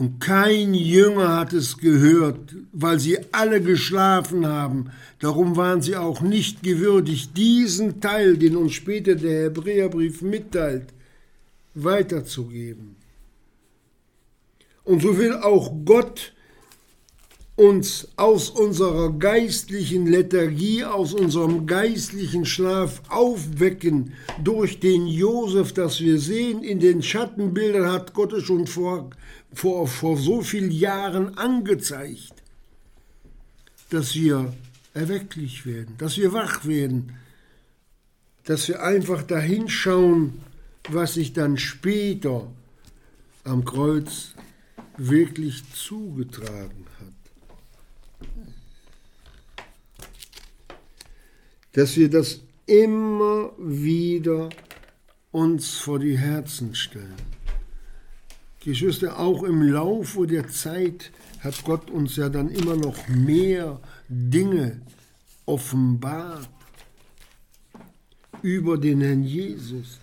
Und 0.02 0.20
kein 0.20 0.74
Jünger 0.74 1.38
hat 1.38 1.54
es 1.54 1.78
gehört, 1.78 2.56
weil 2.72 3.00
sie 3.00 3.20
alle 3.32 3.62
geschlafen 3.62 4.48
haben. 4.48 4.90
Darum 5.20 5.58
waren 5.58 5.84
sie 5.84 5.96
auch 5.96 6.22
nicht 6.22 6.64
gewürdigt, 6.64 7.38
diesen 7.38 8.02
Teil, 8.02 8.36
den 8.36 8.56
uns 8.56 8.74
später 8.74 9.14
der 9.14 9.44
Hebräerbrief 9.44 10.24
mitteilt, 10.24 10.88
weiterzugeben. 11.76 12.96
Und 14.86 15.04
so 15.04 15.20
will 15.20 15.36
auch 15.36 15.72
Gott 15.86 16.34
uns 17.56 18.08
aus 18.16 18.50
unserer 18.50 19.12
geistlichen 19.12 20.08
Lethargie, 20.08 20.84
aus 20.84 21.14
unserem 21.14 21.68
geistlichen 21.68 22.46
Schlaf 22.46 23.04
aufwecken 23.08 24.14
durch 24.44 24.80
den 24.80 25.06
Josef, 25.06 25.72
das 25.74 26.00
wir 26.00 26.18
sehen. 26.18 26.64
In 26.64 26.80
den 26.80 27.04
Schattenbildern 27.04 27.92
hat 27.92 28.16
Gott 28.16 28.34
es 28.34 28.46
schon 28.46 28.66
vor, 28.66 29.12
vor, 29.54 29.88
vor 29.88 30.18
so 30.18 30.42
vielen 30.42 30.72
Jahren 30.72 31.38
angezeigt, 31.38 32.34
dass 33.90 34.16
wir 34.16 34.54
erwecklich 34.94 35.66
werden, 35.66 35.96
dass 35.98 36.18
wir 36.18 36.34
wach 36.34 36.66
werden, 36.66 37.18
dass 38.46 38.68
wir 38.68 38.82
einfach 38.82 39.24
dahinschauen, 39.24 40.42
was 40.90 41.14
sich 41.16 41.34
dann 41.34 41.58
später 41.58 42.52
am 43.44 43.66
Kreuz 43.66 44.34
wirklich 44.98 45.64
zugetragen 45.74 46.86
hat. 47.00 48.28
Dass 51.74 51.96
wir 51.96 52.10
das 52.10 52.42
immer 52.66 53.52
wieder 53.58 54.50
uns 55.32 55.78
vor 55.78 56.00
die 56.00 56.18
Herzen 56.18 56.76
stellen. 56.76 57.31
Geschwister, 58.64 59.20
auch 59.20 59.42
im 59.44 59.64
Laufe 59.64 60.28
der 60.28 60.48
Zeit 60.48 61.12
hat 61.40 61.64
Gott 61.64 61.90
uns 61.90 62.16
ja 62.16 62.30
dann 62.30 62.50
immer 62.50 62.76
noch 62.76 63.08
mehr 63.08 63.80
Dinge 64.08 64.82
offenbart 65.48 66.48
über 68.44 68.78
den 68.78 69.02
Herrn 69.02 69.24
Jesus. 69.24 70.00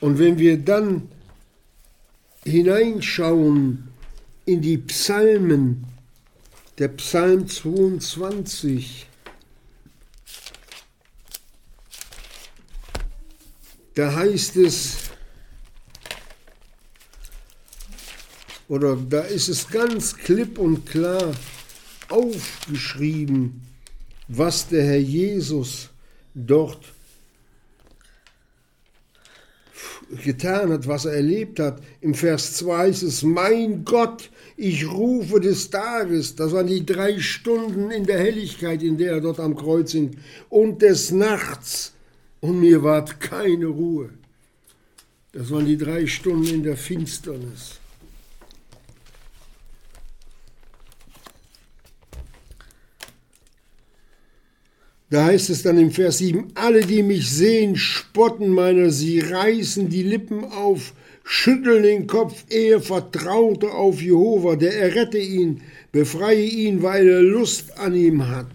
Und 0.00 0.20
wenn 0.20 0.38
wir 0.38 0.58
dann 0.58 1.08
hineinschauen 2.44 3.88
in 4.44 4.62
die 4.62 4.78
Psalmen, 4.78 5.86
der 6.78 6.88
Psalm 6.88 7.48
22, 7.48 9.08
da 13.94 14.14
heißt 14.14 14.56
es, 14.56 15.05
oder 18.68 18.96
da 18.96 19.20
ist 19.20 19.48
es 19.48 19.68
ganz 19.68 20.16
klipp 20.16 20.58
und 20.58 20.86
klar 20.86 21.32
aufgeschrieben, 22.08 23.62
was 24.28 24.68
der 24.68 24.84
Herr 24.84 24.98
Jesus 24.98 25.90
dort 26.34 26.92
getan 30.24 30.72
hat, 30.72 30.86
was 30.86 31.04
er 31.04 31.14
erlebt 31.14 31.58
hat. 31.58 31.82
Im 32.00 32.14
Vers 32.14 32.54
2 32.54 32.88
ist 32.88 33.02
es, 33.02 33.22
mein 33.22 33.84
Gott, 33.84 34.30
ich 34.56 34.88
rufe 34.88 35.40
des 35.40 35.70
Tages, 35.70 36.36
das 36.36 36.52
waren 36.52 36.66
die 36.66 36.86
drei 36.86 37.18
Stunden 37.18 37.90
in 37.90 38.06
der 38.06 38.18
Helligkeit, 38.18 38.82
in 38.82 38.96
der 38.96 39.14
er 39.14 39.20
dort 39.20 39.40
am 39.40 39.56
Kreuz 39.56 39.92
hing, 39.92 40.16
und 40.48 40.82
des 40.82 41.10
Nachts, 41.10 41.92
und 42.40 42.60
mir 42.60 42.82
ward 42.82 43.20
keine 43.20 43.66
Ruhe. 43.66 44.10
Das 45.32 45.50
waren 45.50 45.66
die 45.66 45.76
drei 45.76 46.06
Stunden 46.06 46.46
in 46.46 46.62
der 46.62 46.76
Finsternis. 46.76 47.80
Da 55.08 55.24
heißt 55.24 55.50
es 55.50 55.62
dann 55.62 55.78
im 55.78 55.92
Vers 55.92 56.18
7, 56.18 56.48
alle, 56.54 56.80
die 56.80 57.02
mich 57.02 57.30
sehen, 57.30 57.76
spotten 57.76 58.48
meiner, 58.50 58.90
sie 58.90 59.20
reißen 59.20 59.88
die 59.88 60.02
Lippen 60.02 60.44
auf, 60.44 60.94
schütteln 61.22 61.84
den 61.84 62.06
Kopf, 62.08 62.44
er 62.48 62.80
vertraute 62.80 63.70
auf 63.70 64.02
Jehova, 64.02 64.56
der 64.56 64.76
errette 64.76 65.18
ihn, 65.18 65.62
befreie 65.92 66.44
ihn, 66.44 66.82
weil 66.82 67.08
er 67.08 67.22
Lust 67.22 67.78
an 67.78 67.94
ihm 67.94 68.26
hat. 68.26 68.50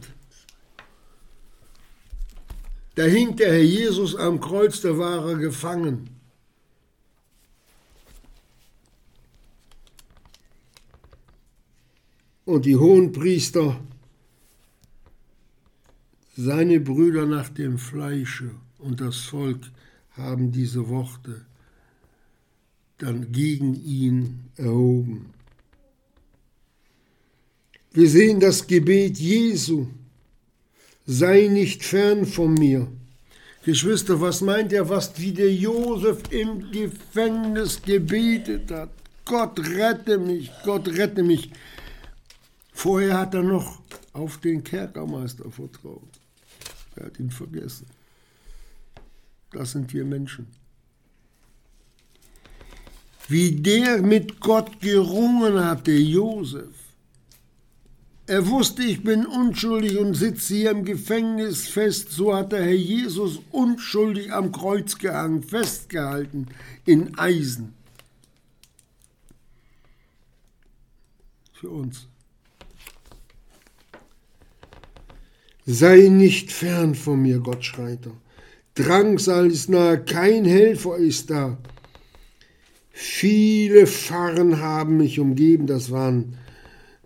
Da 2.96 3.03
hing 3.03 3.38
der 3.38 3.53
Herr 3.53 3.63
Jesus 3.63 4.17
am 4.17 4.41
Kreuz, 4.41 4.81
da 4.81 4.98
war 4.98 5.29
er 5.29 5.38
gefangen. 5.38 6.10
Und 12.43 12.65
die 12.65 12.75
Hohenpriester 12.75 13.79
seine 16.35 16.79
Brüder 16.79 17.25
nach 17.25 17.50
dem 17.50 17.77
Fleische 17.77 18.51
und 18.79 19.01
das 19.01 19.17
Volk 19.17 19.59
haben 20.11 20.51
diese 20.51 20.87
Worte 20.89 21.46
dann 22.98 23.31
gegen 23.31 23.75
ihn 23.83 24.39
erhoben. 24.57 25.33
Wir 27.94 28.09
sehen 28.09 28.39
das 28.39 28.67
Gebet 28.67 29.17
Jesu. 29.17 29.87
Sei 31.05 31.48
nicht 31.48 31.83
fern 31.83 32.25
von 32.25 32.53
mir. 32.53 32.87
Geschwister, 33.65 34.22
was 34.22 34.41
meint 34.41 34.72
er, 34.72 34.87
was 34.87 35.20
wie 35.20 35.33
der 35.33 35.53
Josef 35.53 36.22
im 36.31 36.72
Gefängnis 36.72 37.81
gebetet 37.81 38.72
hat? 38.72 38.91
Gott 39.25 39.59
rette 39.59 40.17
mich, 40.17 40.50
Gott 40.63 40.87
rette 40.87 41.24
mich. 41.24 41.51
Vorher 42.72 43.20
hat 43.20 43.33
er 43.33 43.44
noch 43.44 43.81
auf 44.13 44.37
den 44.37 44.63
Kerkermeister 44.63 45.50
vertraut. 45.51 46.10
Er 46.95 47.05
hat 47.05 47.19
ihn 47.19 47.31
vergessen. 47.31 47.87
Das 49.51 49.71
sind 49.71 49.93
wir 49.93 50.05
Menschen. 50.05 50.47
Wie 53.27 53.51
der 53.51 54.01
mit 54.01 54.39
Gott 54.39 54.81
gerungen 54.81 55.63
hat, 55.63 55.87
der 55.87 56.01
Josef. 56.01 56.75
Er 58.27 58.47
wusste, 58.47 58.83
ich 58.83 59.03
bin 59.03 59.25
unschuldig 59.25 59.97
und 59.97 60.13
sitze 60.13 60.53
hier 60.53 60.71
im 60.71 60.85
Gefängnis 60.85 61.67
fest. 61.67 62.11
So 62.11 62.35
hat 62.35 62.51
der 62.51 62.63
Herr 62.63 62.71
Jesus 62.71 63.39
unschuldig 63.51 64.31
am 64.31 64.51
Kreuz 64.51 64.97
gehangen, 64.97 65.43
festgehalten 65.43 66.47
in 66.85 67.17
Eisen. 67.17 67.73
Für 71.53 71.69
uns. 71.69 72.07
Sei 75.65 76.07
nicht 76.09 76.51
fern 76.51 76.95
von 76.95 77.21
mir, 77.21 77.39
Gott 77.39 77.63
schreit. 77.63 78.00
Drangsal 78.75 79.51
ist 79.51 79.69
nahe, 79.69 80.00
kein 80.00 80.45
Helfer 80.45 80.97
ist 80.97 81.29
da. 81.29 81.57
Viele 82.91 83.87
Pfarren 83.87 84.59
haben 84.59 84.97
mich 84.97 85.19
umgeben, 85.19 85.67
das 85.67 85.91
waren, 85.91 86.37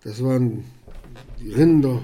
das 0.02 0.22
waren 0.22 0.64
Rinder, 1.40 2.02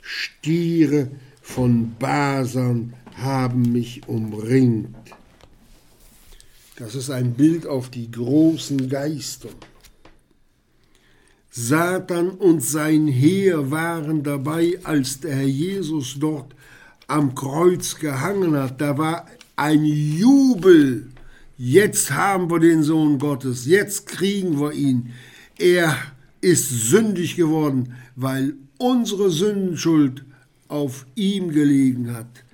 Stiere 0.00 1.10
von 1.40 1.94
Basern 1.98 2.94
haben 3.16 3.72
mich 3.72 4.08
umringt. 4.08 4.94
Das 6.76 6.94
ist 6.94 7.10
ein 7.10 7.34
Bild 7.34 7.66
auf 7.66 7.90
die 7.90 8.10
großen 8.10 8.88
Geister. 8.88 9.50
Satan 11.54 12.30
und 12.30 12.64
sein 12.64 13.06
Heer 13.08 13.70
waren 13.70 14.22
dabei, 14.22 14.78
als 14.84 15.20
der 15.20 15.34
Herr 15.36 15.46
Jesus 15.46 16.16
dort 16.18 16.54
am 17.08 17.34
Kreuz 17.34 17.98
gehangen 17.98 18.56
hat. 18.56 18.80
Da 18.80 18.96
war 18.96 19.26
ein 19.54 19.84
Jubel. 19.84 21.10
Jetzt 21.58 22.10
haben 22.10 22.50
wir 22.50 22.58
den 22.58 22.82
Sohn 22.82 23.18
Gottes, 23.18 23.66
jetzt 23.66 24.06
kriegen 24.06 24.58
wir 24.60 24.72
ihn. 24.72 25.10
Er 25.58 25.94
ist 26.40 26.70
sündig 26.88 27.36
geworden, 27.36 27.96
weil 28.16 28.54
unsere 28.78 29.30
Sündenschuld 29.30 30.24
auf 30.68 31.04
ihm 31.16 31.50
gelegen 31.50 32.14
hat. 32.14 32.44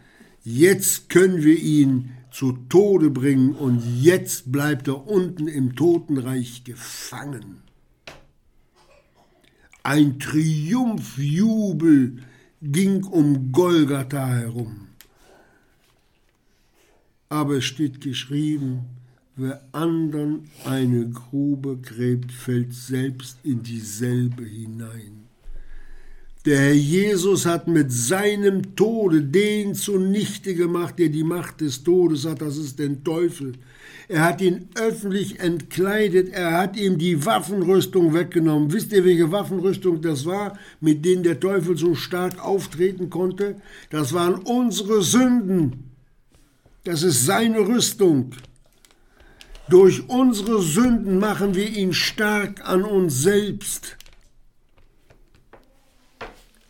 Jetzt 0.43 1.09
können 1.09 1.45
wir 1.45 1.57
ihn 1.57 2.11
zu 2.33 2.59
Tode 2.69 3.11
bringen 3.11 3.53
und 3.53 3.81
jetzt 4.03 4.51
bleibt 4.51 4.89
er 4.89 5.07
unten 5.07 5.47
im 5.47 5.77
Totenreich 5.77 6.65
gefangen. 6.65 7.68
Ein 9.91 10.19
Triumphjubel 10.19 12.19
ging 12.61 13.05
um 13.05 13.53
Golgatha 13.53 14.27
herum. 14.27 14.89
Aber 17.31 17.55
es 17.55 17.65
steht 17.65 18.03
geschrieben, 18.03 18.81
wer 19.35 19.63
andern 19.73 20.41
eine 20.67 21.09
Grube 21.09 21.79
gräbt, 21.79 22.33
fällt 22.33 22.75
selbst 22.75 23.39
in 23.45 23.63
dieselbe 23.63 24.45
hinein. 24.45 25.25
Der 26.45 26.59
Herr 26.59 26.75
Jesus 26.75 27.47
hat 27.47 27.67
mit 27.67 27.91
seinem 27.91 28.77
Tode 28.77 29.23
den 29.23 29.75
zunichte 29.75 30.55
gemacht, 30.55 30.99
der 30.99 31.09
die 31.09 31.25
Macht 31.25 31.63
des 31.63 31.83
Todes 31.83 32.27
hat, 32.27 32.43
das 32.43 32.59
ist 32.59 32.79
den 32.79 33.05
Teufel. 33.05 33.55
Er 34.09 34.25
hat 34.25 34.41
ihn 34.41 34.69
öffentlich 34.75 35.41
entkleidet, 35.41 36.31
er 36.33 36.57
hat 36.57 36.77
ihm 36.77 36.99
die 36.99 37.25
Waffenrüstung 37.27 38.15
weggenommen. 38.15 38.73
Wisst 38.73 38.93
ihr, 38.93 39.05
welche 39.05 39.31
Waffenrüstung 39.31 40.01
das 40.01 40.25
war, 40.25 40.59
mit 40.81 41.05
denen 41.05 41.23
der 41.23 41.41
Teufel 41.41 41.77
so 41.77 41.95
stark 41.95 42.45
auftreten 42.45 43.11
konnte? 43.11 43.57
Das 43.91 44.13
waren 44.13 44.35
unsere 44.35 45.03
Sünden. 45.03 45.91
Das 46.85 47.03
ist 47.03 47.27
seine 47.27 47.61
Rüstung. 47.61 48.31
Durch 49.69 50.09
unsere 50.09 50.63
Sünden 50.63 51.19
machen 51.19 51.55
wir 51.55 51.69
ihn 51.69 51.93
stark 51.93 52.67
an 52.67 52.85
uns 52.85 53.23
selbst. 53.23 53.99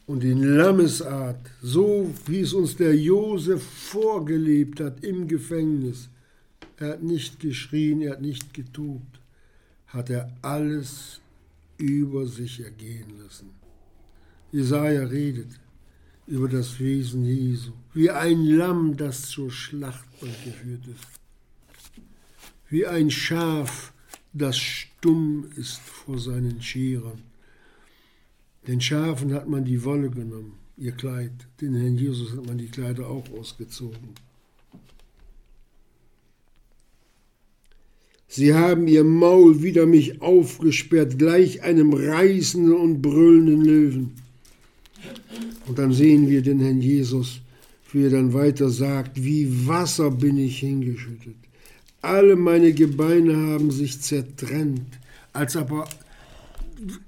und 0.08 0.24
in 0.24 0.42
Lammesart, 0.42 1.50
so 1.62 2.10
wie 2.26 2.40
es 2.40 2.54
uns 2.54 2.74
der 2.76 2.96
Josef 2.96 3.62
vorgelebt 3.62 4.80
hat 4.80 5.04
im 5.04 5.28
Gefängnis. 5.28 6.08
Er 6.80 6.90
hat 6.90 7.02
nicht 7.02 7.40
geschrien, 7.40 8.00
er 8.02 8.12
hat 8.12 8.20
nicht 8.22 8.54
getobt, 8.54 9.20
hat 9.88 10.10
er 10.10 10.32
alles 10.42 11.20
über 11.76 12.26
sich 12.26 12.60
ergehen 12.60 13.18
lassen. 13.22 13.50
Jesaja 14.52 15.04
redet 15.04 15.50
über 16.26 16.48
das 16.48 16.78
Wesen 16.78 17.24
Jesu, 17.24 17.72
wie 17.94 18.10
ein 18.10 18.44
Lamm, 18.44 18.96
das 18.96 19.28
zur 19.28 19.50
Schlachtbank 19.50 20.44
geführt 20.44 20.86
ist, 20.86 21.04
wie 22.68 22.86
ein 22.86 23.10
Schaf, 23.10 23.92
das 24.32 24.56
stumm 24.56 25.46
ist 25.56 25.78
vor 25.78 26.18
seinen 26.18 26.60
Scherern. 26.62 27.22
Den 28.66 28.80
Schafen 28.80 29.32
hat 29.32 29.48
man 29.48 29.64
die 29.64 29.82
Wolle 29.84 30.10
genommen, 30.10 30.54
ihr 30.76 30.92
Kleid. 30.92 31.32
Den 31.60 31.74
Herrn 31.74 31.96
Jesus 31.96 32.32
hat 32.32 32.46
man 32.46 32.58
die 32.58 32.68
Kleider 32.68 33.08
auch 33.08 33.28
ausgezogen. 33.30 34.14
Sie 38.30 38.52
haben 38.54 38.88
ihr 38.88 39.04
Maul 39.04 39.62
wider 39.62 39.86
mich 39.86 40.20
aufgesperrt, 40.20 41.18
gleich 41.18 41.62
einem 41.62 41.94
reißenden 41.94 42.74
und 42.74 43.00
brüllenden 43.00 43.64
Löwen. 43.64 44.12
Und 45.66 45.78
dann 45.78 45.92
sehen 45.92 46.28
wir 46.28 46.42
den 46.42 46.60
Herrn 46.60 46.82
Jesus, 46.82 47.40
wie 47.90 48.04
er 48.04 48.10
dann 48.10 48.34
weiter 48.34 48.68
sagt, 48.68 49.24
wie 49.24 49.66
Wasser 49.66 50.10
bin 50.10 50.36
ich 50.36 50.58
hingeschüttet. 50.58 51.36
Alle 52.02 52.36
meine 52.36 52.74
Gebeine 52.74 53.34
haben 53.34 53.70
sich 53.70 54.02
zertrennt, 54.02 54.98
als 55.32 55.56
aber 55.56 55.88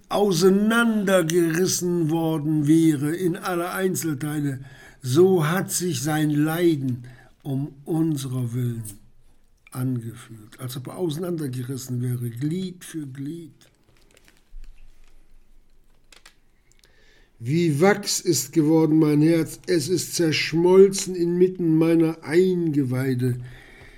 auseinandergerissen 0.09 2.09
worden 2.11 2.67
wäre 2.67 3.15
in 3.15 3.37
alle 3.37 3.73
Einzelteile, 3.73 4.61
so 5.03 5.47
hat 5.47 5.71
sich 5.71 6.03
sein 6.03 6.31
Leiden 6.31 7.05
um 7.43 7.75
unserer 7.85 8.55
Willen 8.55 8.85
angefühlt, 9.71 10.59
als 10.59 10.77
ob 10.77 10.89
er 10.89 10.97
auseinandergerissen 10.97 12.03
wäre, 12.03 12.31
Glied 12.31 12.85
für 12.85 13.07
Glied. 13.07 13.53
Wie 17.39 17.81
Wachs 17.81 18.21
ist 18.21 18.53
geworden 18.53 18.99
mein 18.99 19.23
Herz, 19.23 19.61
es 19.67 19.89
ist 19.89 20.15
zerschmolzen 20.15 21.15
inmitten 21.15 21.75
meiner 21.75 22.23
Eingeweide. 22.23 23.39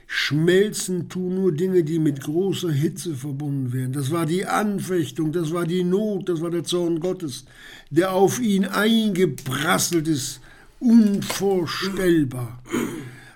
Schmelzen 0.07 1.09
tun 1.09 1.37
nur 1.37 1.53
Dinge, 1.53 1.83
die 1.83 1.99
mit 1.99 2.21
großer 2.21 2.71
Hitze 2.71 3.15
verbunden 3.15 3.73
werden. 3.73 3.93
Das 3.93 4.11
war 4.11 4.27
die 4.27 4.45
Anfechtung, 4.45 5.33
das 5.33 5.53
war 5.53 5.67
die 5.67 5.85
Not, 5.85 6.29
das 6.29 6.41
war 6.41 6.51
der 6.51 6.65
Zorn 6.65 7.01
Gottes, 7.01 7.47
der 7.91 8.13
auf 8.13 8.39
ihn 8.39 8.67
eingeprasselt 8.67 10.07
ist, 10.07 10.41
unvorstellbar. 10.79 12.63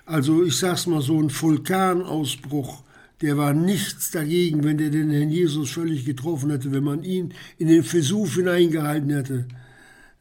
Also 0.07 0.41
ich 0.45 0.55
sag's 0.55 0.87
mal 0.87 1.01
so, 1.01 1.21
ein 1.21 1.29
Vulkanausbruch, 1.29 2.81
der 3.19 3.37
war 3.37 3.53
nichts 3.53 4.09
dagegen, 4.09 4.63
wenn 4.63 4.77
der 4.77 4.89
den 4.89 5.09
Herrn 5.09 5.29
Jesus 5.29 5.69
völlig 5.69 6.05
getroffen 6.05 6.49
hätte, 6.49 6.71
wenn 6.71 6.85
man 6.85 7.03
ihn 7.03 7.33
in 7.57 7.67
den 7.67 7.83
Versuch 7.83 8.29
hineingehalten 8.35 9.09
hätte. 9.09 9.47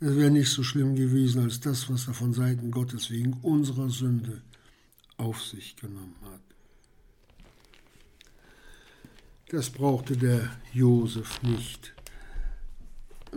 Das 0.00 0.16
wäre 0.16 0.32
nicht 0.32 0.50
so 0.50 0.64
schlimm 0.64 0.96
gewesen 0.96 1.40
als 1.44 1.60
das, 1.60 1.88
was 1.88 2.08
er 2.08 2.14
von 2.14 2.32
Seiten 2.32 2.72
Gottes 2.72 3.12
wegen 3.12 3.34
unserer 3.42 3.88
Sünde 3.88 4.42
auf 5.18 5.40
sich 5.40 5.76
genommen 5.76 6.16
hat. 6.24 6.40
Das 9.50 9.70
brauchte 9.70 10.16
der 10.16 10.50
Josef 10.72 11.40
nicht. 11.42 11.94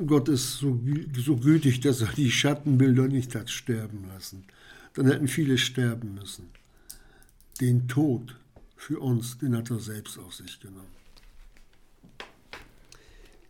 Gott 0.07 0.27
ist 0.29 0.57
so, 0.57 0.79
so 1.15 1.37
gütig, 1.37 1.81
dass 1.81 2.01
er 2.01 2.07
die 2.07 2.31
Schattenbilder 2.31 3.07
nicht 3.07 3.35
hat 3.35 3.51
sterben 3.51 4.05
lassen. 4.07 4.45
Dann 4.99 5.07
hätten 5.07 5.29
viele 5.29 5.57
sterben 5.57 6.15
müssen. 6.15 6.49
Den 7.61 7.87
Tod 7.87 8.35
für 8.75 8.99
uns, 8.99 9.37
den 9.37 9.55
hat 9.55 9.71
er 9.71 9.79
selbst 9.79 10.19
auf 10.19 10.33
sich 10.33 10.59
genommen. 10.59 10.91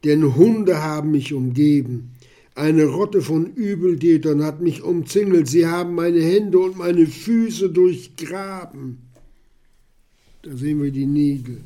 Denn 0.04 0.36
Hunde 0.36 0.78
haben 0.78 1.10
mich 1.10 1.34
umgeben, 1.34 2.12
eine 2.54 2.86
Rotte 2.86 3.24
von 3.24 3.52
Übeltätern 3.56 4.44
hat 4.44 4.62
mich 4.62 4.84
umzingelt, 4.84 5.48
sie 5.48 5.66
haben 5.66 5.96
meine 5.96 6.22
Hände 6.22 6.60
und 6.60 6.78
meine 6.78 7.08
Füße 7.08 7.72
durchgraben. 7.72 9.00
Da 10.44 10.56
sehen 10.56 10.84
wir 10.84 10.92
die 10.92 11.08
Nägel. 11.08 11.62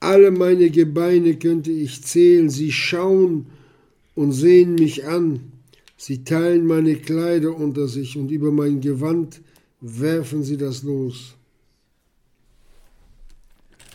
Alle 0.00 0.30
meine 0.32 0.68
Gebeine 0.68 1.36
könnte 1.36 1.70
ich 1.70 2.02
zählen, 2.04 2.50
sie 2.50 2.72
schauen 2.72 3.46
und 4.16 4.32
sehen 4.32 4.74
mich 4.74 5.06
an. 5.06 5.52
Sie 5.96 6.24
teilen 6.24 6.66
meine 6.66 6.96
Kleider 6.96 7.54
unter 7.54 7.86
sich 7.86 8.16
und 8.18 8.32
über 8.32 8.50
mein 8.50 8.80
Gewand 8.80 9.40
werfen 9.80 10.42
sie 10.42 10.56
das 10.56 10.82
los. 10.82 11.36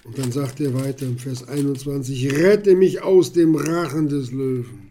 Und 0.03 0.17
dann 0.17 0.31
sagt 0.31 0.59
er 0.61 0.73
weiter 0.73 1.05
im 1.05 1.17
Vers 1.17 1.47
21, 1.47 2.31
rette 2.31 2.75
mich 2.75 3.01
aus 3.01 3.33
dem 3.33 3.55
Rachen 3.55 4.07
des 4.09 4.31
Löwen. 4.31 4.89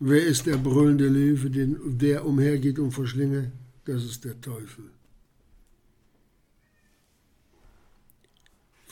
Wer 0.00 0.24
ist 0.26 0.46
der 0.46 0.56
brüllende 0.56 1.08
Löwe, 1.08 1.48
der 1.50 2.26
umhergeht 2.26 2.78
und 2.78 2.90
verschlinge? 2.90 3.52
Das 3.86 4.04
ist 4.04 4.24
der 4.24 4.38
Teufel. 4.40 4.84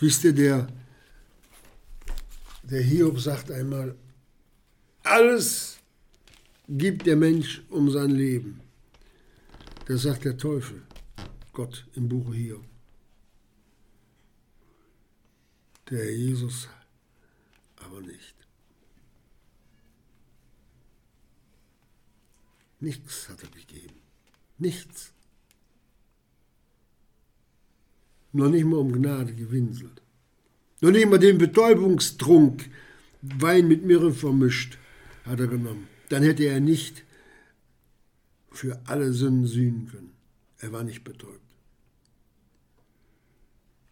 Wisst 0.00 0.24
ihr, 0.24 0.32
der, 0.32 0.68
der 2.62 2.82
Hiob 2.82 3.20
sagt 3.20 3.50
einmal, 3.50 3.94
alles 5.02 5.78
gibt 6.68 7.06
der 7.06 7.16
Mensch 7.16 7.62
um 7.70 7.90
sein 7.90 8.10
Leben. 8.10 8.60
Das 9.86 10.02
sagt 10.02 10.24
der 10.24 10.36
Teufel, 10.36 10.82
Gott 11.52 11.86
im 11.94 12.08
Buche 12.08 12.34
Hiob. 12.34 12.72
der 15.92 16.16
Jesus 16.16 16.68
aber 17.76 18.00
nicht. 18.00 18.34
Nichts 22.80 23.28
hat 23.28 23.42
er 23.42 23.50
gegeben. 23.50 24.00
Nichts. 24.58 25.12
Noch 28.32 28.48
nicht 28.48 28.64
mal 28.64 28.78
um 28.78 28.92
Gnade 28.92 29.34
gewinselt. 29.34 30.00
Noch 30.80 30.90
nicht 30.90 31.08
mal 31.08 31.18
den 31.18 31.36
Betäubungstrunk, 31.36 32.70
Wein 33.20 33.68
mit 33.68 33.84
Mirre 33.84 34.12
vermischt, 34.12 34.78
hat 35.24 35.40
er 35.40 35.46
genommen. 35.46 35.88
Dann 36.08 36.22
hätte 36.22 36.44
er 36.44 36.60
nicht 36.60 37.04
für 38.50 38.80
alle 38.86 39.12
Sünden 39.12 39.46
sühnen 39.46 39.88
können. 39.88 40.12
Er 40.58 40.72
war 40.72 40.84
nicht 40.84 41.04
betäubt. 41.04 41.40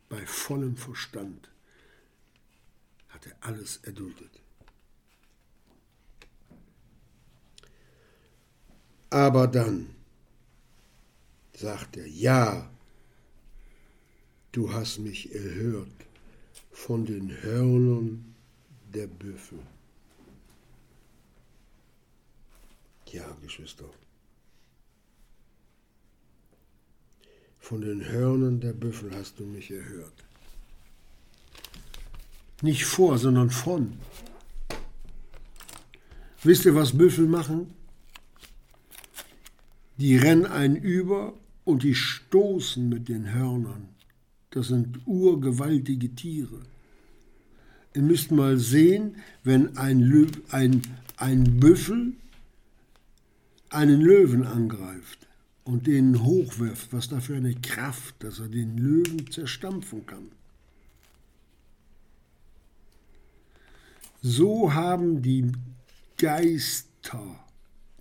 Bei 0.09 0.25
vollem 0.27 0.77
Verstand 0.77 1.49
hat 3.09 3.27
er 3.27 3.37
alles 3.40 3.79
erduldet. 3.79 4.31
Aber 9.11 9.49
dann 9.49 9.90
sagt 11.53 11.97
er, 11.97 12.07
ja, 12.07 12.71
du 14.53 14.73
hast 14.73 14.99
mich 14.99 15.35
erhört 15.35 15.88
von 16.71 17.05
den 17.05 17.43
Hörnern 17.43 18.35
der 18.95 19.09
Büffel. 19.09 19.59
Ja, 23.12 23.37
Geschwister. 23.42 23.87
Von 27.59 27.81
den 27.83 28.05
Hörnern 28.07 28.61
der 28.61 28.73
Büffel 28.73 29.11
hast 29.14 29.38
du 29.38 29.44
mich 29.44 29.70
erhört. 29.70 30.12
Nicht 32.62 32.85
vor, 32.85 33.18
sondern 33.18 33.51
von. 33.51 33.94
Wisst 36.42 36.64
ihr, 36.64 36.75
was 36.75 36.96
Büffel 36.96 37.27
machen? 37.27 37.75
Die 39.99 40.16
rennen 40.16 40.46
einen 40.46 40.77
über 40.77 41.35
und 41.64 41.83
die 41.83 41.94
stoßen 41.94 42.88
mit 42.88 43.09
den 43.09 43.35
Hörnern. 43.35 43.88
Das 44.51 44.68
sind 44.68 45.01
urgewaltige 45.07 46.14
Tiere. 46.14 46.61
Ihr 47.94 48.03
müsst 48.03 48.31
mal 48.31 48.57
sehen, 48.59 49.16
wenn 49.42 49.77
ein, 49.77 50.01
Lö 50.01 50.27
ein, 50.51 50.83
ein 51.16 51.61
Büffel 51.61 52.14
einen 53.70 54.00
Löwen 54.00 54.46
angreift 54.46 55.26
und 55.64 55.87
den 55.87 56.22
hochwirft, 56.22 56.92
was 56.92 57.09
da 57.09 57.20
für 57.20 57.37
eine 57.37 57.54
Kraft, 57.54 58.16
dass 58.22 58.38
er 58.38 58.48
den 58.48 58.76
Löwen 58.76 59.30
zerstampfen 59.30 60.04
kann. 60.06 60.30
So 64.22 64.74
haben 64.74 65.22
die 65.22 65.50
Geister, 66.18 67.44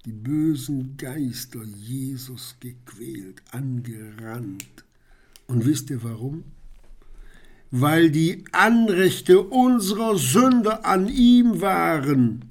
die 0.05 0.11
bösen 0.11 0.97
Geister 0.97 1.63
Jesus 1.63 2.55
gequält, 2.59 3.41
angerannt. 3.51 4.83
Und 5.47 5.65
wisst 5.65 5.89
ihr 5.89 6.03
warum? 6.03 6.43
weil 7.71 8.09
die 8.09 8.45
Anrechte 8.51 9.41
unserer 9.41 10.17
Sünde 10.17 10.85
an 10.85 11.07
ihm 11.07 11.61
waren. 11.61 12.45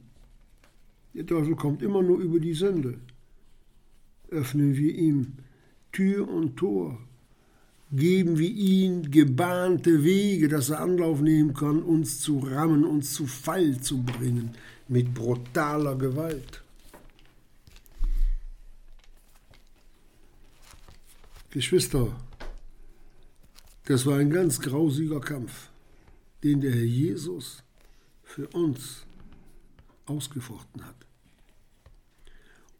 Der 1.14 1.26
Teufel 1.26 1.56
kommt 1.56 1.82
immer 1.82 2.02
nur 2.02 2.18
über 2.18 2.38
die 2.38 2.54
Sünde. 2.54 2.98
Öffnen 4.30 4.76
wir 4.76 4.94
ihm 4.94 5.34
Tür 5.92 6.28
und 6.28 6.56
Tor, 6.56 6.98
geben 7.90 8.38
wir 8.38 8.50
ihm 8.50 9.10
gebahnte 9.10 10.04
Wege, 10.04 10.48
dass 10.48 10.70
er 10.70 10.80
Anlauf 10.80 11.20
nehmen 11.20 11.54
kann, 11.54 11.82
uns 11.82 12.20
zu 12.20 12.38
rammen, 12.38 12.84
uns 12.84 13.14
zu 13.14 13.26
Fall 13.26 13.80
zu 13.80 14.02
bringen 14.02 14.54
mit 14.88 15.14
brutaler 15.14 15.96
Gewalt. 15.96 16.62
Geschwister, 21.50 22.14
das 23.86 24.04
war 24.04 24.18
ein 24.18 24.30
ganz 24.30 24.60
grausiger 24.60 25.20
Kampf, 25.20 25.70
den 26.44 26.60
der 26.60 26.72
Herr 26.72 26.84
Jesus 26.84 27.62
für 28.22 28.46
uns 28.48 29.06
ausgefochten 30.04 30.84
hat. 30.84 31.07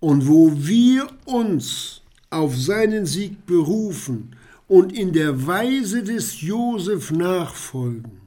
Und 0.01 0.29
wo 0.29 0.53
wir 0.55 1.09
uns 1.25 2.03
auf 2.31 2.57
seinen 2.57 3.07
Sieg 3.07 3.47
berufen 3.47 4.37
und 4.69 4.93
in 4.93 5.13
der 5.13 5.47
Weise 5.47 6.03
des 6.03 6.41
Josef 6.41 7.11
nachfolgen, 7.11 8.21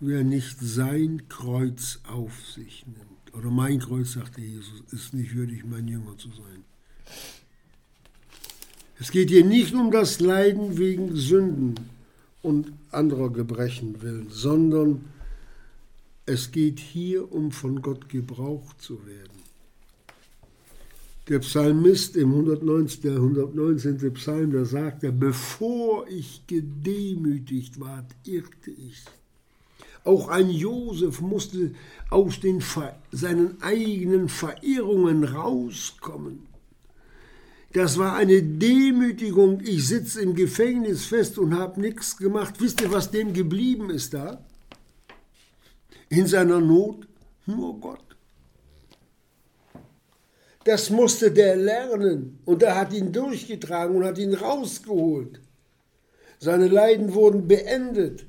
wer 0.00 0.22
nicht 0.22 0.58
sein 0.60 1.28
Kreuz 1.28 2.00
auf 2.08 2.32
sich 2.54 2.84
nimmt, 2.86 3.34
oder 3.34 3.50
mein 3.50 3.78
Kreuz, 3.78 4.12
sagte 4.12 4.40
Jesus, 4.40 4.82
ist 4.90 5.14
nicht 5.14 5.34
würdig, 5.34 5.64
mein 5.64 5.88
Jünger 5.88 6.16
zu 6.18 6.28
sein. 6.28 6.64
Es 9.00 9.12
geht 9.12 9.30
hier 9.30 9.44
nicht 9.44 9.74
um 9.74 9.90
das 9.90 10.18
Leiden 10.18 10.76
wegen 10.76 11.14
Sünden 11.14 11.74
und 12.42 12.72
anderer 12.90 13.30
Gebrechen 13.30 14.02
willen, 14.02 14.28
sondern 14.30 15.04
es 16.26 16.50
geht 16.50 16.80
hier 16.80 17.32
um 17.32 17.52
von 17.52 17.80
Gott 17.80 18.08
gebraucht 18.08 18.82
zu 18.82 19.06
werden. 19.06 19.37
Der 21.28 21.40
Psalmist 21.40 22.16
im 22.16 22.30
119, 22.30 23.02
der 23.02 23.16
119. 23.16 24.14
Psalm, 24.14 24.52
da 24.52 24.64
sagt 24.64 25.04
er, 25.04 25.12
bevor 25.12 26.08
ich 26.08 26.46
gedemütigt 26.46 27.78
ward, 27.78 28.06
irrte 28.24 28.70
ich. 28.70 29.04
Auch 30.04 30.28
ein 30.28 30.48
Josef 30.48 31.20
musste 31.20 31.74
aus 32.08 32.40
den, 32.40 32.62
seinen 33.12 33.60
eigenen 33.60 34.30
Verirrungen 34.30 35.24
rauskommen. 35.24 36.46
Das 37.74 37.98
war 37.98 38.16
eine 38.16 38.42
Demütigung. 38.42 39.60
Ich 39.62 39.86
sitze 39.86 40.22
im 40.22 40.34
Gefängnis 40.34 41.04
fest 41.04 41.38
und 41.38 41.54
habe 41.54 41.78
nichts 41.78 42.16
gemacht. 42.16 42.54
Wisst 42.58 42.80
ihr, 42.80 42.90
was 42.90 43.10
dem 43.10 43.34
geblieben 43.34 43.90
ist 43.90 44.14
da? 44.14 44.42
In 46.08 46.26
seiner 46.26 46.60
Not 46.60 47.06
nur 47.44 47.78
Gott. 47.78 48.07
Das 50.68 50.90
musste 50.90 51.30
der 51.30 51.56
lernen 51.56 52.40
und 52.44 52.62
er 52.62 52.76
hat 52.76 52.92
ihn 52.92 53.10
durchgetragen 53.10 53.96
und 53.96 54.04
hat 54.04 54.18
ihn 54.18 54.34
rausgeholt. 54.34 55.40
Seine 56.40 56.68
Leiden 56.68 57.14
wurden 57.14 57.48
beendet. 57.48 58.26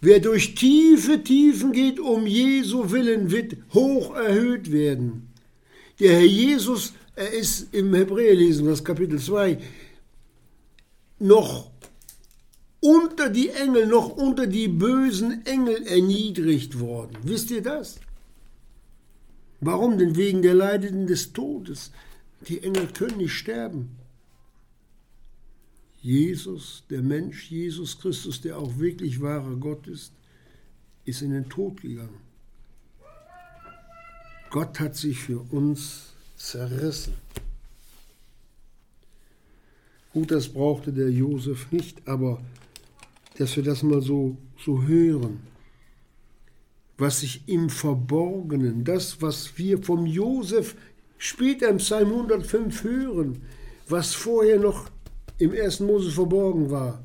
Wer 0.00 0.20
durch 0.20 0.54
tiefe 0.54 1.24
Tiefen 1.24 1.72
geht, 1.72 1.98
um 1.98 2.28
Jesu 2.28 2.92
willen, 2.92 3.32
wird 3.32 3.56
hoch 3.74 4.14
erhöht 4.14 4.70
werden. 4.70 5.32
Der 5.98 6.12
Herr 6.12 6.26
Jesus 6.44 6.92
er 7.16 7.32
ist 7.32 7.74
im 7.74 7.92
Hebräerlesen, 7.92 8.68
das 8.68 8.84
Kapitel 8.84 9.18
2, 9.18 9.58
noch 11.18 11.72
unter 12.78 13.30
die 13.30 13.48
Engel, 13.48 13.88
noch 13.88 14.10
unter 14.10 14.46
die 14.46 14.68
bösen 14.68 15.44
Engel 15.44 15.84
erniedrigt 15.88 16.78
worden. 16.78 17.18
Wisst 17.24 17.50
ihr 17.50 17.62
das? 17.62 17.98
Warum 19.60 19.98
denn? 19.98 20.16
Wegen 20.16 20.42
der 20.42 20.54
Leidenden 20.54 21.06
des 21.06 21.32
Todes. 21.32 21.90
Die 22.48 22.62
Engel 22.62 22.86
können 22.88 23.18
nicht 23.18 23.32
sterben. 23.32 23.96
Jesus, 26.00 26.84
der 26.90 27.02
Mensch 27.02 27.50
Jesus 27.50 27.98
Christus, 27.98 28.40
der 28.40 28.58
auch 28.58 28.78
wirklich 28.78 29.20
wahrer 29.20 29.56
Gott 29.56 29.88
ist, 29.88 30.12
ist 31.04 31.22
in 31.22 31.32
den 31.32 31.48
Tod 31.48 31.80
gegangen. 31.80 32.20
Gott 34.50 34.78
hat 34.78 34.96
sich 34.96 35.18
für 35.18 35.40
uns 35.50 36.12
zerrissen. 36.36 37.14
Gut, 40.12 40.30
das 40.30 40.48
brauchte 40.48 40.92
der 40.92 41.10
Josef 41.10 41.70
nicht, 41.70 42.06
aber 42.08 42.40
dass 43.36 43.56
wir 43.56 43.62
das 43.62 43.82
mal 43.82 44.00
so, 44.00 44.36
so 44.64 44.82
hören, 44.82 45.40
was 46.98 47.20
sich 47.20 47.48
im 47.48 47.70
Verborgenen, 47.70 48.84
das, 48.84 49.22
was 49.22 49.56
wir 49.56 49.82
vom 49.82 50.04
Josef 50.04 50.74
später 51.16 51.68
im 51.68 51.78
Psalm 51.78 52.08
105 52.08 52.84
hören, 52.84 53.42
was 53.88 54.14
vorher 54.14 54.58
noch 54.58 54.90
im 55.38 55.54
ersten 55.54 55.86
Mose 55.86 56.10
verborgen 56.10 56.70
war, 56.70 57.02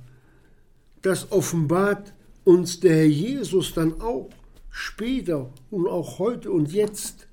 das 1.01 1.31
offenbart 1.31 2.13
uns 2.43 2.79
der 2.79 2.95
Herr 2.95 3.05
Jesus 3.05 3.73
dann 3.73 4.01
auch 4.01 4.29
später 4.69 5.51
und 5.69 5.87
auch 5.87 6.19
heute 6.19 6.51
und 6.51 6.73
jetzt 6.73 7.27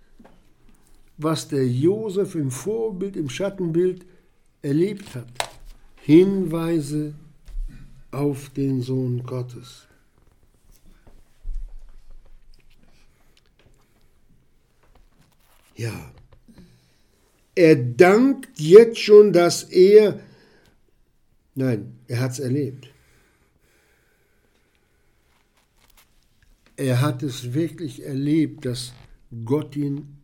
was 1.22 1.48
der 1.48 1.68
Josef 1.68 2.34
im 2.34 2.50
Vorbild, 2.50 3.14
im 3.14 3.28
Schattenbild 3.28 4.06
erlebt 4.62 5.14
hat. 5.14 5.28
Hinweise 5.96 7.14
auf 8.10 8.48
den 8.50 8.80
Sohn 8.80 9.22
Gottes. 9.22 9.86
Ja, 15.80 16.12
er 17.54 17.74
dankt 17.74 18.60
jetzt 18.60 18.98
schon, 18.98 19.32
dass 19.32 19.62
er, 19.62 20.20
nein, 21.54 21.98
er 22.06 22.20
hat 22.20 22.32
es 22.32 22.38
erlebt. 22.38 22.90
Er 26.76 27.00
hat 27.00 27.22
es 27.22 27.54
wirklich 27.54 28.02
erlebt, 28.02 28.66
dass 28.66 28.92
Gott 29.46 29.74
ihn 29.74 30.18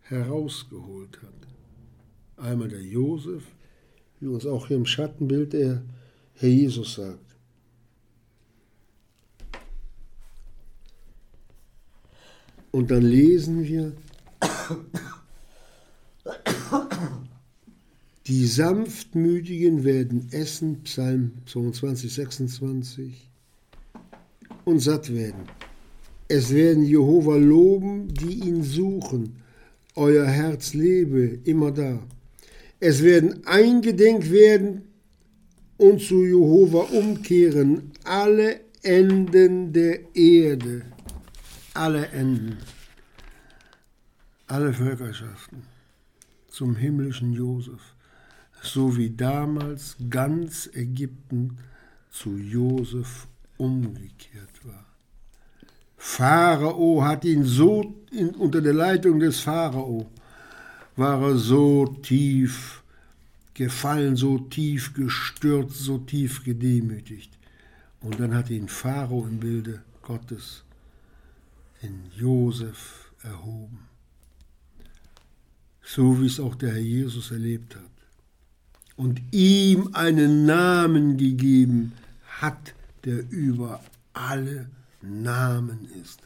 herausgeholt 0.00 1.22
hat. 1.22 2.44
Einmal 2.44 2.66
der 2.66 2.82
Josef, 2.82 3.44
wie 4.18 4.26
uns 4.26 4.44
auch 4.44 4.66
hier 4.66 4.76
im 4.76 4.86
Schattenbild 4.86 5.52
der 5.52 5.84
Herr 6.34 6.48
Jesus 6.48 6.94
sagt. 6.94 7.36
Und 12.72 12.90
dann 12.90 13.02
lesen 13.02 13.62
wir, 13.62 13.92
die 18.26 18.46
Sanftmütigen 18.46 19.84
werden 19.84 20.28
essen, 20.32 20.82
Psalm 20.84 21.32
22, 21.46 22.12
26, 22.12 23.30
und 24.64 24.80
satt 24.80 25.12
werden. 25.14 25.44
Es 26.28 26.54
werden 26.54 26.84
Jehova 26.84 27.36
loben, 27.36 28.08
die 28.08 28.40
ihn 28.46 28.62
suchen 28.62 29.40
euer 30.00 30.26
Herz 30.26 30.74
lebe 30.74 31.38
immer 31.44 31.70
da. 31.70 32.00
Es 32.78 33.02
werden 33.02 33.46
eingedenk 33.46 34.30
werden 34.30 34.82
und 35.76 36.00
zu 36.00 36.24
Jehova 36.24 36.80
umkehren 36.92 37.92
alle 38.04 38.60
Enden 38.82 39.72
der 39.72 39.98
Erde, 40.14 40.82
alle 41.74 42.06
Enden, 42.08 42.56
alle 44.50 44.72
Völkerschaften 44.72 45.62
zum 46.48 46.74
himmlischen 46.74 47.32
Josef, 47.32 47.94
so 48.62 48.96
wie 48.96 49.10
damals 49.10 49.96
ganz 50.10 50.68
Ägypten 50.74 51.58
zu 52.10 52.36
Josef 52.36 53.28
umgekehrt 53.56 54.64
war. 54.64 54.86
Pharao 55.96 57.04
hat 57.04 57.24
ihn 57.24 57.44
so 57.44 57.94
in, 58.10 58.30
unter 58.30 58.60
der 58.60 58.72
Leitung 58.72 59.20
des 59.20 59.40
Pharao 59.40 60.10
war 60.96 61.22
er 61.22 61.36
so 61.36 61.86
tief 61.86 62.82
gefallen, 63.54 64.16
so 64.16 64.38
tief 64.38 64.94
gestürzt, 64.94 65.76
so 65.76 65.98
tief 65.98 66.42
gedemütigt. 66.42 67.38
Und 68.00 68.18
dann 68.18 68.34
hat 68.34 68.50
ihn 68.50 68.68
Pharao 68.68 69.26
im 69.26 69.38
Bilde 69.38 69.82
Gottes 70.02 70.64
in 71.82 72.00
Josef 72.16 73.12
erhoben. 73.22 73.89
So 75.94 76.20
wie 76.20 76.26
es 76.26 76.38
auch 76.38 76.54
der 76.54 76.72
Herr 76.72 76.78
Jesus 76.78 77.30
erlebt 77.30 77.74
hat. 77.74 77.82
Und 78.96 79.20
ihm 79.32 79.90
einen 79.92 80.44
Namen 80.46 81.16
gegeben 81.16 81.92
hat, 82.40 82.74
der 83.04 83.28
über 83.30 83.82
alle 84.12 84.68
Namen 85.02 85.88
ist. 86.02 86.20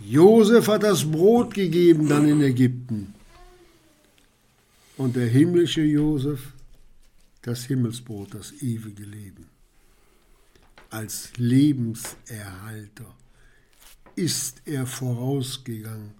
Josef 0.00 0.66
hat 0.68 0.82
das 0.82 1.10
Brot 1.10 1.54
gegeben 1.54 2.08
dann 2.08 2.28
in 2.28 2.42
Ägypten. 2.42 3.14
Und 4.96 5.16
der 5.16 5.28
himmlische 5.28 5.82
Josef 5.82 6.52
das 7.42 7.64
Himmelsbrot, 7.64 8.34
das 8.34 8.52
ewige 8.60 9.04
Leben. 9.04 9.46
als 10.90 11.30
Lebenserhalter 11.36 13.14
ist 14.16 14.60
er 14.64 14.86
vorausgegangen, 14.86 16.14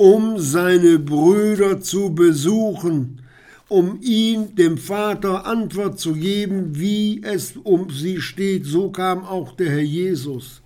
um 0.00 0.38
seine 0.38 0.98
Brüder 0.98 1.82
zu 1.82 2.14
besuchen, 2.14 3.20
um 3.68 4.00
ihn 4.00 4.54
dem 4.54 4.78
Vater 4.78 5.44
Antwort 5.44 6.00
zu 6.00 6.14
geben, 6.14 6.78
wie 6.78 7.22
es 7.22 7.54
um 7.58 7.90
sie 7.90 8.22
steht. 8.22 8.64
So 8.64 8.90
kam 8.90 9.26
auch 9.26 9.54
der 9.56 9.68
Herr 9.72 9.82
Jesus. 9.82 10.62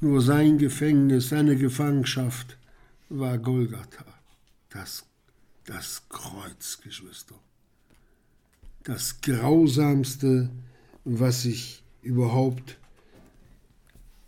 Nur 0.00 0.20
sein 0.20 0.58
Gefängnis, 0.58 1.28
seine 1.28 1.54
Gefangenschaft 1.54 2.58
war 3.08 3.38
Golgatha, 3.38 4.06
das, 4.68 5.04
das 5.66 6.02
Kreuz, 6.08 6.80
Geschwister. 6.82 7.36
Das 8.82 9.20
Grausamste, 9.20 10.50
was 11.04 11.42
sich 11.42 11.84
überhaupt, 12.02 12.78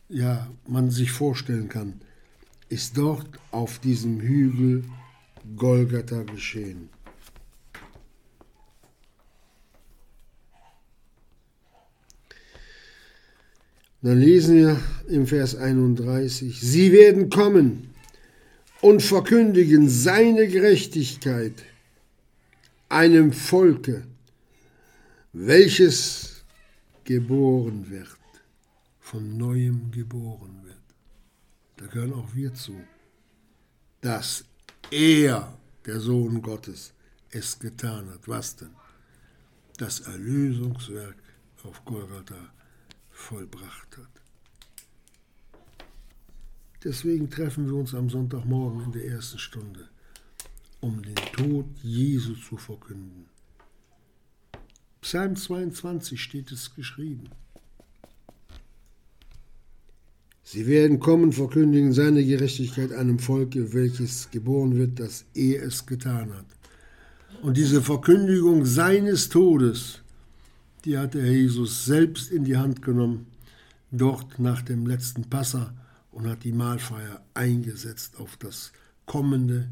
ja, 0.09 0.49
man 0.69 0.93
sich 0.93 1.11
vorstellen 1.11 1.69
kann, 1.69 2.01
ist 2.69 2.97
dort 2.97 3.29
auf 3.51 3.79
diesem 3.79 4.21
Hügel 4.21 4.85
Golgatha 5.57 6.23
geschehen. 6.23 6.89
Dann 14.03 14.21
lesen 14.21 14.57
wir 14.57 14.81
im 15.09 15.27
Vers 15.27 15.57
31, 15.57 16.61
Sie 16.61 16.93
werden 16.93 17.31
kommen 17.31 17.91
und 18.81 19.03
verkündigen 19.03 19.89
seine 19.89 20.47
Gerechtigkeit 20.47 21.55
einem 22.89 23.33
Volke, 23.33 24.05
welches 25.33 26.45
geboren 27.05 27.91
wird, 27.91 28.07
von 29.01 29.37
neuem 29.37 29.91
geboren 29.91 30.61
wird. 30.65 30.76
Da 31.77 31.87
gehören 31.87 32.15
auch 32.15 32.35
wir 32.35 32.55
zu, 32.55 32.81
dass 34.01 34.45
er, 34.91 35.59
der 35.85 36.01
Sohn 36.01 36.43
Gottes, 36.43 36.93
es 37.31 37.59
getan 37.59 38.11
hat. 38.11 38.27
Was 38.27 38.57
denn? 38.57 38.75
Das 39.77 40.01
Erlösungswerk 40.01 41.17
auf 41.65 41.85
Golgatha 41.85 42.53
vollbracht 43.11 43.97
hat. 43.99 44.09
Deswegen 46.85 47.29
treffen 47.29 47.67
wir 47.67 47.75
uns 47.75 47.95
am 47.95 48.09
Sonntagmorgen 48.09 48.85
in 48.85 48.93
der 48.93 49.07
ersten 49.07 49.39
Stunde, 49.39 49.89
um 50.81 51.03
den 51.03 51.17
Tod 51.17 51.67
Jesu 51.83 52.35
zu 52.35 52.57
verkünden. 52.57 53.27
Psalm 55.01 55.37
22 55.37 56.21
steht 56.21 56.53
es 56.53 56.75
geschrieben. 56.75 57.29
Sie 60.49 60.69
werden 60.69 61.01
kommen, 61.01 61.33
verkündigen 61.33 61.93
seine 61.93 62.25
Gerechtigkeit 62.25 62.93
einem 62.93 63.19
Volke, 63.19 63.73
welches 63.73 64.31
geboren 64.31 64.77
wird, 64.77 65.01
dass 65.01 65.25
er 65.35 65.65
es 65.65 65.87
getan 65.87 66.33
hat. 66.33 66.47
Und 67.43 67.57
diese 67.57 67.83
Verkündigung 67.83 68.65
seines 68.65 69.29
Todes, 69.29 70.03
die 70.85 70.99
hat 70.99 71.15
der 71.15 71.27
Jesus 71.33 71.85
selbst 71.85 72.31
in 72.31 72.45
die 72.45 72.57
Hand 72.57 72.81
genommen, 72.81 73.27
dort 73.91 74.39
nach 74.39 74.63
dem 74.63 74.87
letzten 74.87 75.25
Passa 75.25 75.75
und 76.13 76.29
hat 76.29 76.45
die 76.45 76.53
Mahlfeier 76.53 77.25
eingesetzt 77.35 78.21
auf 78.21 78.37
das 78.37 78.73
Kommende, 79.05 79.69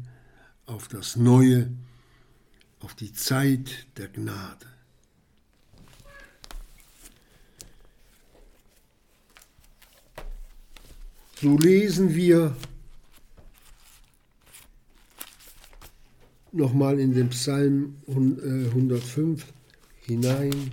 auf 0.65 0.89
das 0.89 1.15
Neue, 1.15 1.71
auf 2.81 2.95
die 2.95 3.13
Zeit 3.13 3.87
der 3.95 4.09
Gnade. 4.09 4.65
So 11.45 11.55
lesen 11.57 12.15
wir 12.15 12.55
nochmal 16.51 16.99
in 16.99 17.13
den 17.13 17.29
Psalm 17.29 17.97
105 18.07 19.43
äh, 19.43 20.07
hinein. 20.07 20.71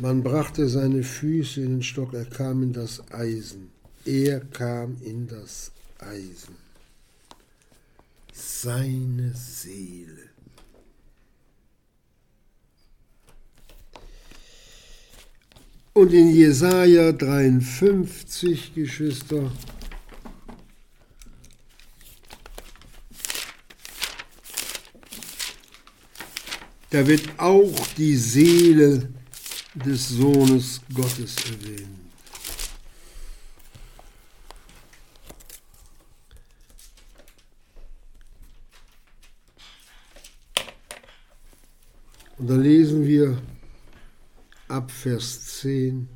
Man 0.00 0.22
brachte 0.22 0.68
seine 0.68 1.02
Füße 1.02 1.62
in 1.62 1.70
den 1.70 1.82
Stock, 1.82 2.14
er 2.14 2.26
kam 2.26 2.62
in 2.62 2.72
das 2.72 3.02
Eisen. 3.12 3.72
Er 4.04 4.38
kam 4.38 4.98
in 5.02 5.26
das 5.26 5.72
Eisen. 5.98 6.54
Seine 8.32 9.34
Seele 9.34 10.33
Und 15.96 16.12
in 16.12 16.34
Jesaja 16.34 17.12
53, 17.12 18.74
Geschwister, 18.74 19.48
da 26.90 27.06
wird 27.06 27.22
auch 27.38 27.72
die 27.96 28.16
Seele 28.16 29.08
des 29.76 30.08
Sohnes 30.08 30.80
Gottes 30.92 31.36
erwähnt. 31.48 31.88
Und 42.36 42.50
da 42.50 42.56
lesen 42.56 43.06
wir 43.06 43.38
ab 44.74 44.90
Vers 44.90 45.60
10. 45.60 46.08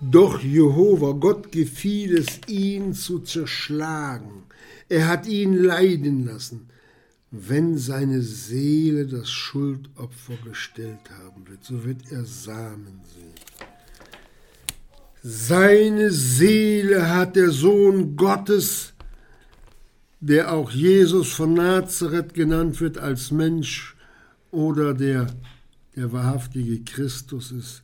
Doch 0.00 0.42
Jehova, 0.42 1.12
Gott 1.12 1.52
gefiel 1.52 2.18
es, 2.18 2.40
ihn 2.48 2.92
zu 2.92 3.20
zerschlagen. 3.20 4.44
Er 4.88 5.08
hat 5.08 5.26
ihn 5.26 5.54
leiden 5.54 6.26
lassen, 6.26 6.68
wenn 7.30 7.78
seine 7.78 8.20
Seele 8.20 9.06
das 9.06 9.30
Schuldopfer 9.30 10.36
gestellt 10.44 11.10
haben 11.18 11.48
wird, 11.48 11.64
so 11.64 11.84
wird 11.84 12.10
er 12.10 12.24
Samen 12.24 13.00
sehen. 13.14 13.34
Seine 15.22 16.10
Seele 16.10 17.08
hat 17.14 17.36
der 17.36 17.50
Sohn 17.50 18.16
Gottes, 18.16 18.92
der 20.20 20.52
auch 20.52 20.70
Jesus 20.70 21.32
von 21.32 21.54
Nazareth 21.54 22.34
genannt 22.34 22.80
wird 22.80 22.98
als 22.98 23.30
Mensch 23.30 23.96
oder 24.50 24.94
der 24.94 25.26
der 25.96 26.12
wahrhaftige 26.12 26.80
Christus 26.84 27.50
ist, 27.52 27.82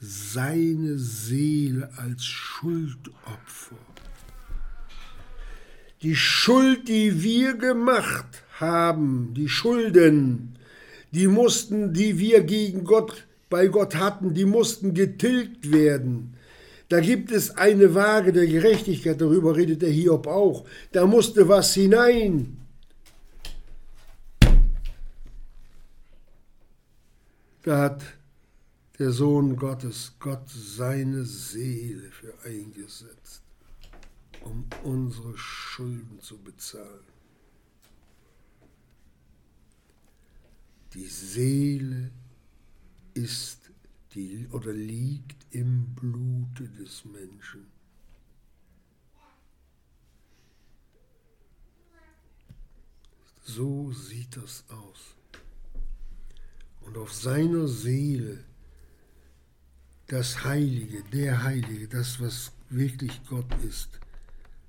seine 0.00 0.98
Seele 0.98 1.90
als 1.96 2.24
Schuldopfer. 2.24 3.76
Die 6.02 6.16
Schuld, 6.16 6.88
die 6.88 7.22
wir 7.22 7.54
gemacht 7.54 8.42
haben, 8.58 9.32
die 9.34 9.48
Schulden, 9.48 10.56
die 11.12 11.28
mussten, 11.28 11.92
die 11.92 12.18
wir 12.18 12.42
gegen 12.42 12.82
Gott, 12.82 13.26
bei 13.48 13.68
Gott 13.68 13.94
hatten, 13.94 14.34
die 14.34 14.44
mussten 14.44 14.94
getilgt 14.94 15.70
werden. 15.70 16.34
Da 16.88 17.00
gibt 17.00 17.30
es 17.30 17.56
eine 17.56 17.94
Waage 17.94 18.32
der 18.32 18.46
Gerechtigkeit, 18.46 19.20
darüber 19.20 19.56
redet 19.56 19.82
der 19.82 19.90
Hiob 19.90 20.26
auch. 20.26 20.64
Da 20.90 21.06
musste 21.06 21.48
was 21.48 21.74
hinein. 21.74 22.61
Da 27.62 27.82
hat 27.82 28.02
der 28.98 29.12
Sohn 29.12 29.56
Gottes, 29.56 30.14
Gott 30.18 30.48
seine 30.48 31.24
Seele 31.24 32.10
für 32.10 32.34
eingesetzt, 32.44 33.42
um 34.40 34.66
unsere 34.82 35.38
Schulden 35.38 36.20
zu 36.20 36.38
bezahlen. 36.38 37.06
Die 40.94 41.06
Seele 41.06 42.10
ist 43.14 43.70
die, 44.14 44.48
oder 44.50 44.72
liegt 44.72 45.46
im 45.54 45.94
Blute 45.94 46.68
des 46.68 47.04
Menschen. 47.04 47.66
So 53.44 53.92
sieht 53.92 54.36
das 54.36 54.64
aus 54.68 55.16
und 56.86 56.96
auf 56.96 57.12
seiner 57.12 57.68
Seele 57.68 58.44
das 60.08 60.44
Heilige, 60.44 61.02
der 61.12 61.42
Heilige, 61.42 61.88
das, 61.88 62.20
was 62.20 62.52
wirklich 62.68 63.20
Gott 63.26 63.46
ist, 63.64 63.98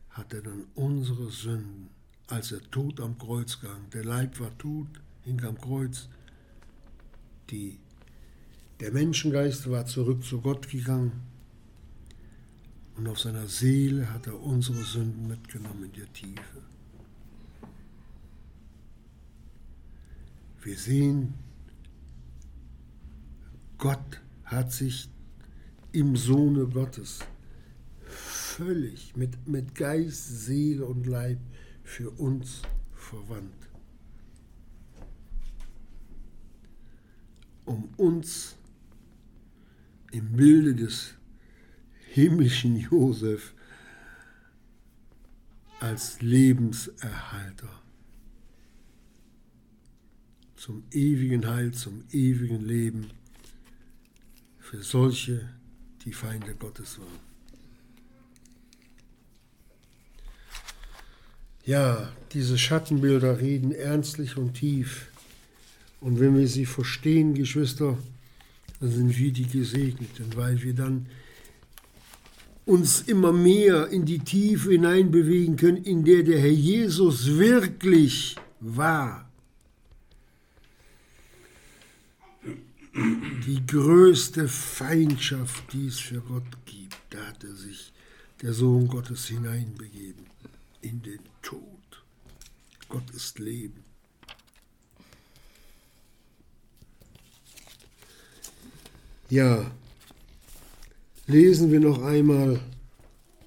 hat 0.09 0.33
er 0.33 0.41
dann 0.41 0.65
unsere 0.75 1.29
Sünden, 1.31 1.89
als 2.27 2.51
er 2.51 2.61
tot 2.71 2.99
am 2.99 3.17
Kreuz 3.17 3.59
ging, 3.59 3.89
der 3.91 4.05
Leib 4.05 4.39
war 4.39 4.57
tot, 4.57 4.87
hing 5.23 5.43
am 5.43 5.59
Kreuz, 5.59 6.07
die, 7.49 7.79
der 8.79 8.91
Menschengeist 8.91 9.69
war 9.69 9.85
zurück 9.85 10.23
zu 10.23 10.39
Gott 10.39 10.69
gegangen 10.69 11.23
und 12.95 13.07
auf 13.07 13.19
seiner 13.19 13.47
Seele 13.47 14.13
hat 14.13 14.27
er 14.27 14.39
unsere 14.39 14.83
Sünden 14.83 15.27
mitgenommen 15.27 15.85
in 15.85 15.93
der 15.93 16.13
Tiefe. 16.13 16.61
Wir 20.61 20.77
sehen 20.77 21.33
Gott 23.83 24.21
hat 24.45 24.71
sich 24.71 25.09
im 25.91 26.15
Sohne 26.15 26.67
Gottes 26.67 27.19
völlig 28.07 29.13
mit, 29.17 29.45
mit 29.45 29.75
Geist, 29.75 30.45
Seele 30.45 30.85
und 30.85 31.05
Leib 31.05 31.37
für 31.83 32.09
uns 32.11 32.61
verwandt. 32.93 33.67
Um 37.65 37.89
uns 37.97 38.55
im 40.13 40.31
Bilde 40.31 40.75
des 40.75 41.15
himmlischen 42.13 42.77
Josef 42.77 43.53
als 45.81 46.21
Lebenserhalter 46.21 47.81
zum 50.55 50.85
ewigen 50.91 51.45
Heil, 51.45 51.73
zum 51.73 52.05
ewigen 52.11 52.61
Leben 52.61 53.11
für 54.73 54.81
solche, 54.81 55.47
die 56.03 56.13
Feinde 56.13 56.55
Gottes 56.55 56.97
waren. 56.97 57.19
Ja, 61.63 62.11
diese 62.31 62.57
Schattenbilder 62.57 63.39
reden 63.39 63.71
ernstlich 63.71 64.35
und 64.35 64.55
tief. 64.55 65.11
Und 66.01 66.19
wenn 66.19 66.35
wir 66.35 66.47
sie 66.47 66.65
verstehen, 66.65 67.35
Geschwister, 67.35 67.99
dann 68.79 68.89
sind 68.89 69.15
wir 69.15 69.31
die 69.31 69.45
Gesegneten, 69.45 70.35
weil 70.35 70.63
wir 70.63 70.73
dann 70.73 71.05
uns 72.65 73.01
immer 73.01 73.31
mehr 73.31 73.89
in 73.89 74.05
die 74.05 74.19
Tiefe 74.19 74.71
hineinbewegen 74.71 75.55
können, 75.55 75.83
in 75.83 76.03
der 76.03 76.23
der 76.23 76.39
Herr 76.39 76.49
Jesus 76.49 77.27
wirklich 77.27 78.37
war. 78.59 79.29
Die 82.95 83.65
größte 83.65 84.47
Feindschaft, 84.47 85.73
die 85.73 85.87
es 85.87 85.99
für 85.99 86.21
Gott 86.21 86.65
gibt, 86.65 86.95
da 87.09 87.25
hat 87.25 87.43
er 87.43 87.55
sich, 87.55 87.91
der 88.41 88.53
Sohn 88.53 88.87
Gottes, 88.87 89.25
hineinbegeben 89.27 90.27
in 90.81 91.01
den 91.01 91.19
Tod. 91.41 91.63
Gott 92.89 93.09
ist 93.11 93.39
Leben. 93.39 93.83
Ja, 99.29 99.71
lesen 101.25 101.71
wir 101.71 101.79
noch 101.79 102.03
einmal 102.03 102.59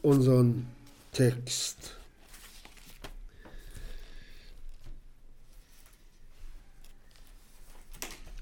unseren 0.03 0.67
Text. 1.13 1.96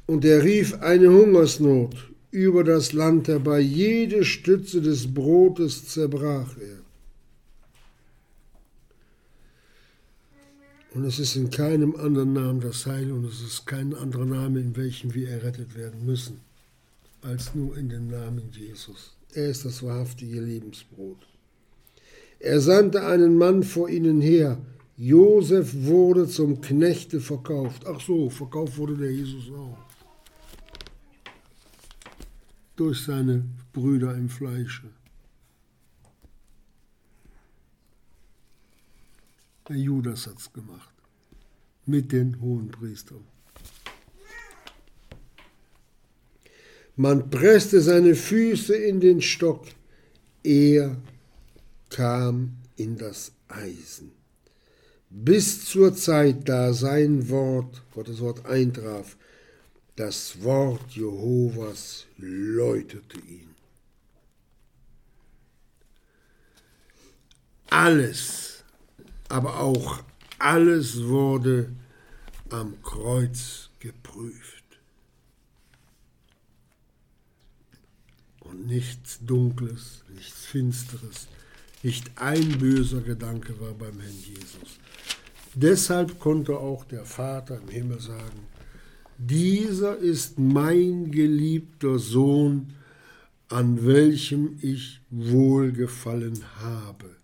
Und 0.06 0.24
er 0.24 0.44
rief 0.44 0.74
eine 0.80 1.08
Hungersnot 1.08 2.10
über 2.30 2.64
das 2.64 2.92
Land 2.92 3.28
herbei, 3.28 3.60
jede 3.60 4.24
Stütze 4.24 4.82
des 4.82 5.12
Brotes 5.12 5.88
zerbrach 5.88 6.56
er. 6.58 6.84
Und 10.94 11.04
es 11.04 11.18
ist 11.18 11.36
in 11.36 11.50
keinem 11.50 11.96
anderen 11.96 12.32
Namen 12.32 12.60
das 12.60 12.86
Heil 12.86 13.10
und 13.10 13.24
es 13.24 13.40
ist 13.40 13.66
kein 13.66 13.94
anderer 13.94 14.26
Name, 14.26 14.60
in 14.60 14.76
welchem 14.76 15.14
wir 15.14 15.28
errettet 15.28 15.76
werden 15.76 16.04
müssen 16.04 16.40
als 17.22 17.54
nur 17.54 17.76
in 17.76 17.88
den 17.88 18.08
Namen 18.08 18.50
Jesus. 18.52 19.16
Er 19.32 19.48
ist 19.48 19.64
das 19.64 19.82
wahrhaftige 19.82 20.40
Lebensbrot. 20.40 21.18
Er 22.38 22.60
sandte 22.60 23.04
einen 23.06 23.36
Mann 23.36 23.62
vor 23.62 23.88
ihnen 23.88 24.20
her. 24.20 24.58
Josef 24.96 25.74
wurde 25.74 26.28
zum 26.28 26.60
Knechte 26.60 27.20
verkauft. 27.20 27.84
Ach 27.86 28.00
so, 28.00 28.28
verkauft 28.28 28.76
wurde 28.76 28.96
der 28.96 29.10
Jesus 29.10 29.50
auch. 29.50 29.78
Durch 32.76 33.04
seine 33.04 33.44
Brüder 33.72 34.14
im 34.14 34.28
Fleische. 34.28 34.90
Der 39.68 39.76
Judas 39.76 40.26
hat 40.26 40.38
es 40.38 40.52
gemacht. 40.52 40.92
Mit 41.86 42.12
den 42.12 42.40
hohen 42.40 42.70
Priestern. 42.70 43.24
Man 46.96 47.28
presste 47.30 47.80
seine 47.80 48.14
Füße 48.14 48.74
in 48.76 49.00
den 49.00 49.20
Stock. 49.20 49.66
Er 50.42 50.96
kam 51.90 52.56
in 52.76 52.96
das 52.96 53.32
Eisen. 53.48 54.12
Bis 55.10 55.64
zur 55.64 55.94
Zeit, 55.94 56.48
da 56.48 56.72
sein 56.72 57.28
Wort, 57.28 57.82
Gottes 57.94 58.20
Wort 58.20 58.46
eintraf, 58.46 59.16
das 59.96 60.42
Wort 60.42 60.90
Jehovas 60.90 62.06
läutete 62.16 63.18
ihn. 63.20 63.54
Alles, 67.70 68.64
aber 69.28 69.60
auch 69.60 70.02
alles 70.38 71.02
wurde 71.04 71.72
am 72.50 72.80
Kreuz 72.82 73.70
geprüft. 73.80 74.64
und 78.54 78.66
nichts 78.66 79.18
Dunkles, 79.20 80.04
nichts 80.14 80.46
Finsteres, 80.46 81.28
nicht 81.82 82.10
ein 82.16 82.58
böser 82.58 83.00
Gedanke 83.00 83.58
war 83.60 83.72
beim 83.72 84.00
Herrn 84.00 84.22
Jesus. 84.22 84.78
Deshalb 85.54 86.18
konnte 86.18 86.56
auch 86.56 86.84
der 86.84 87.04
Vater 87.04 87.60
im 87.60 87.68
Himmel 87.68 88.00
sagen, 88.00 88.46
dieser 89.18 89.96
ist 89.96 90.38
mein 90.38 91.10
geliebter 91.10 91.98
Sohn, 91.98 92.74
an 93.48 93.86
welchem 93.86 94.58
ich 94.60 95.00
wohlgefallen 95.10 96.42
habe. 96.60 97.16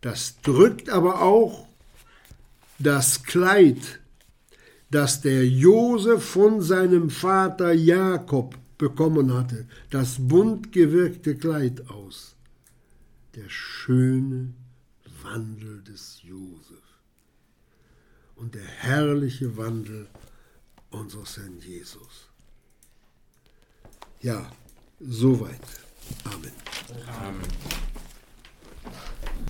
Das 0.00 0.40
drückt 0.42 0.90
aber 0.90 1.22
auch 1.22 1.66
das 2.78 3.22
Kleid, 3.22 4.00
das 4.90 5.20
der 5.20 5.46
Josef 5.46 6.24
von 6.24 6.60
seinem 6.60 7.10
Vater 7.10 7.72
Jakob 7.72 8.56
bekommen 8.78 9.32
hatte, 9.32 9.66
das 9.90 10.16
bunt 10.18 10.72
gewirkte 10.72 11.36
Kleid 11.36 11.88
aus. 11.88 12.34
Der 13.34 13.48
schöne 13.48 14.52
Wandel 15.22 15.82
des 15.82 16.20
Josef 16.22 16.63
und 18.44 18.54
der 18.54 18.66
herrliche 18.66 19.56
Wandel 19.56 20.06
unseres 20.90 21.38
Herrn 21.38 21.58
Jesus. 21.60 22.28
Ja, 24.20 24.50
soweit. 25.00 25.66
Amen. 26.24 26.52
Amen. 27.08 27.48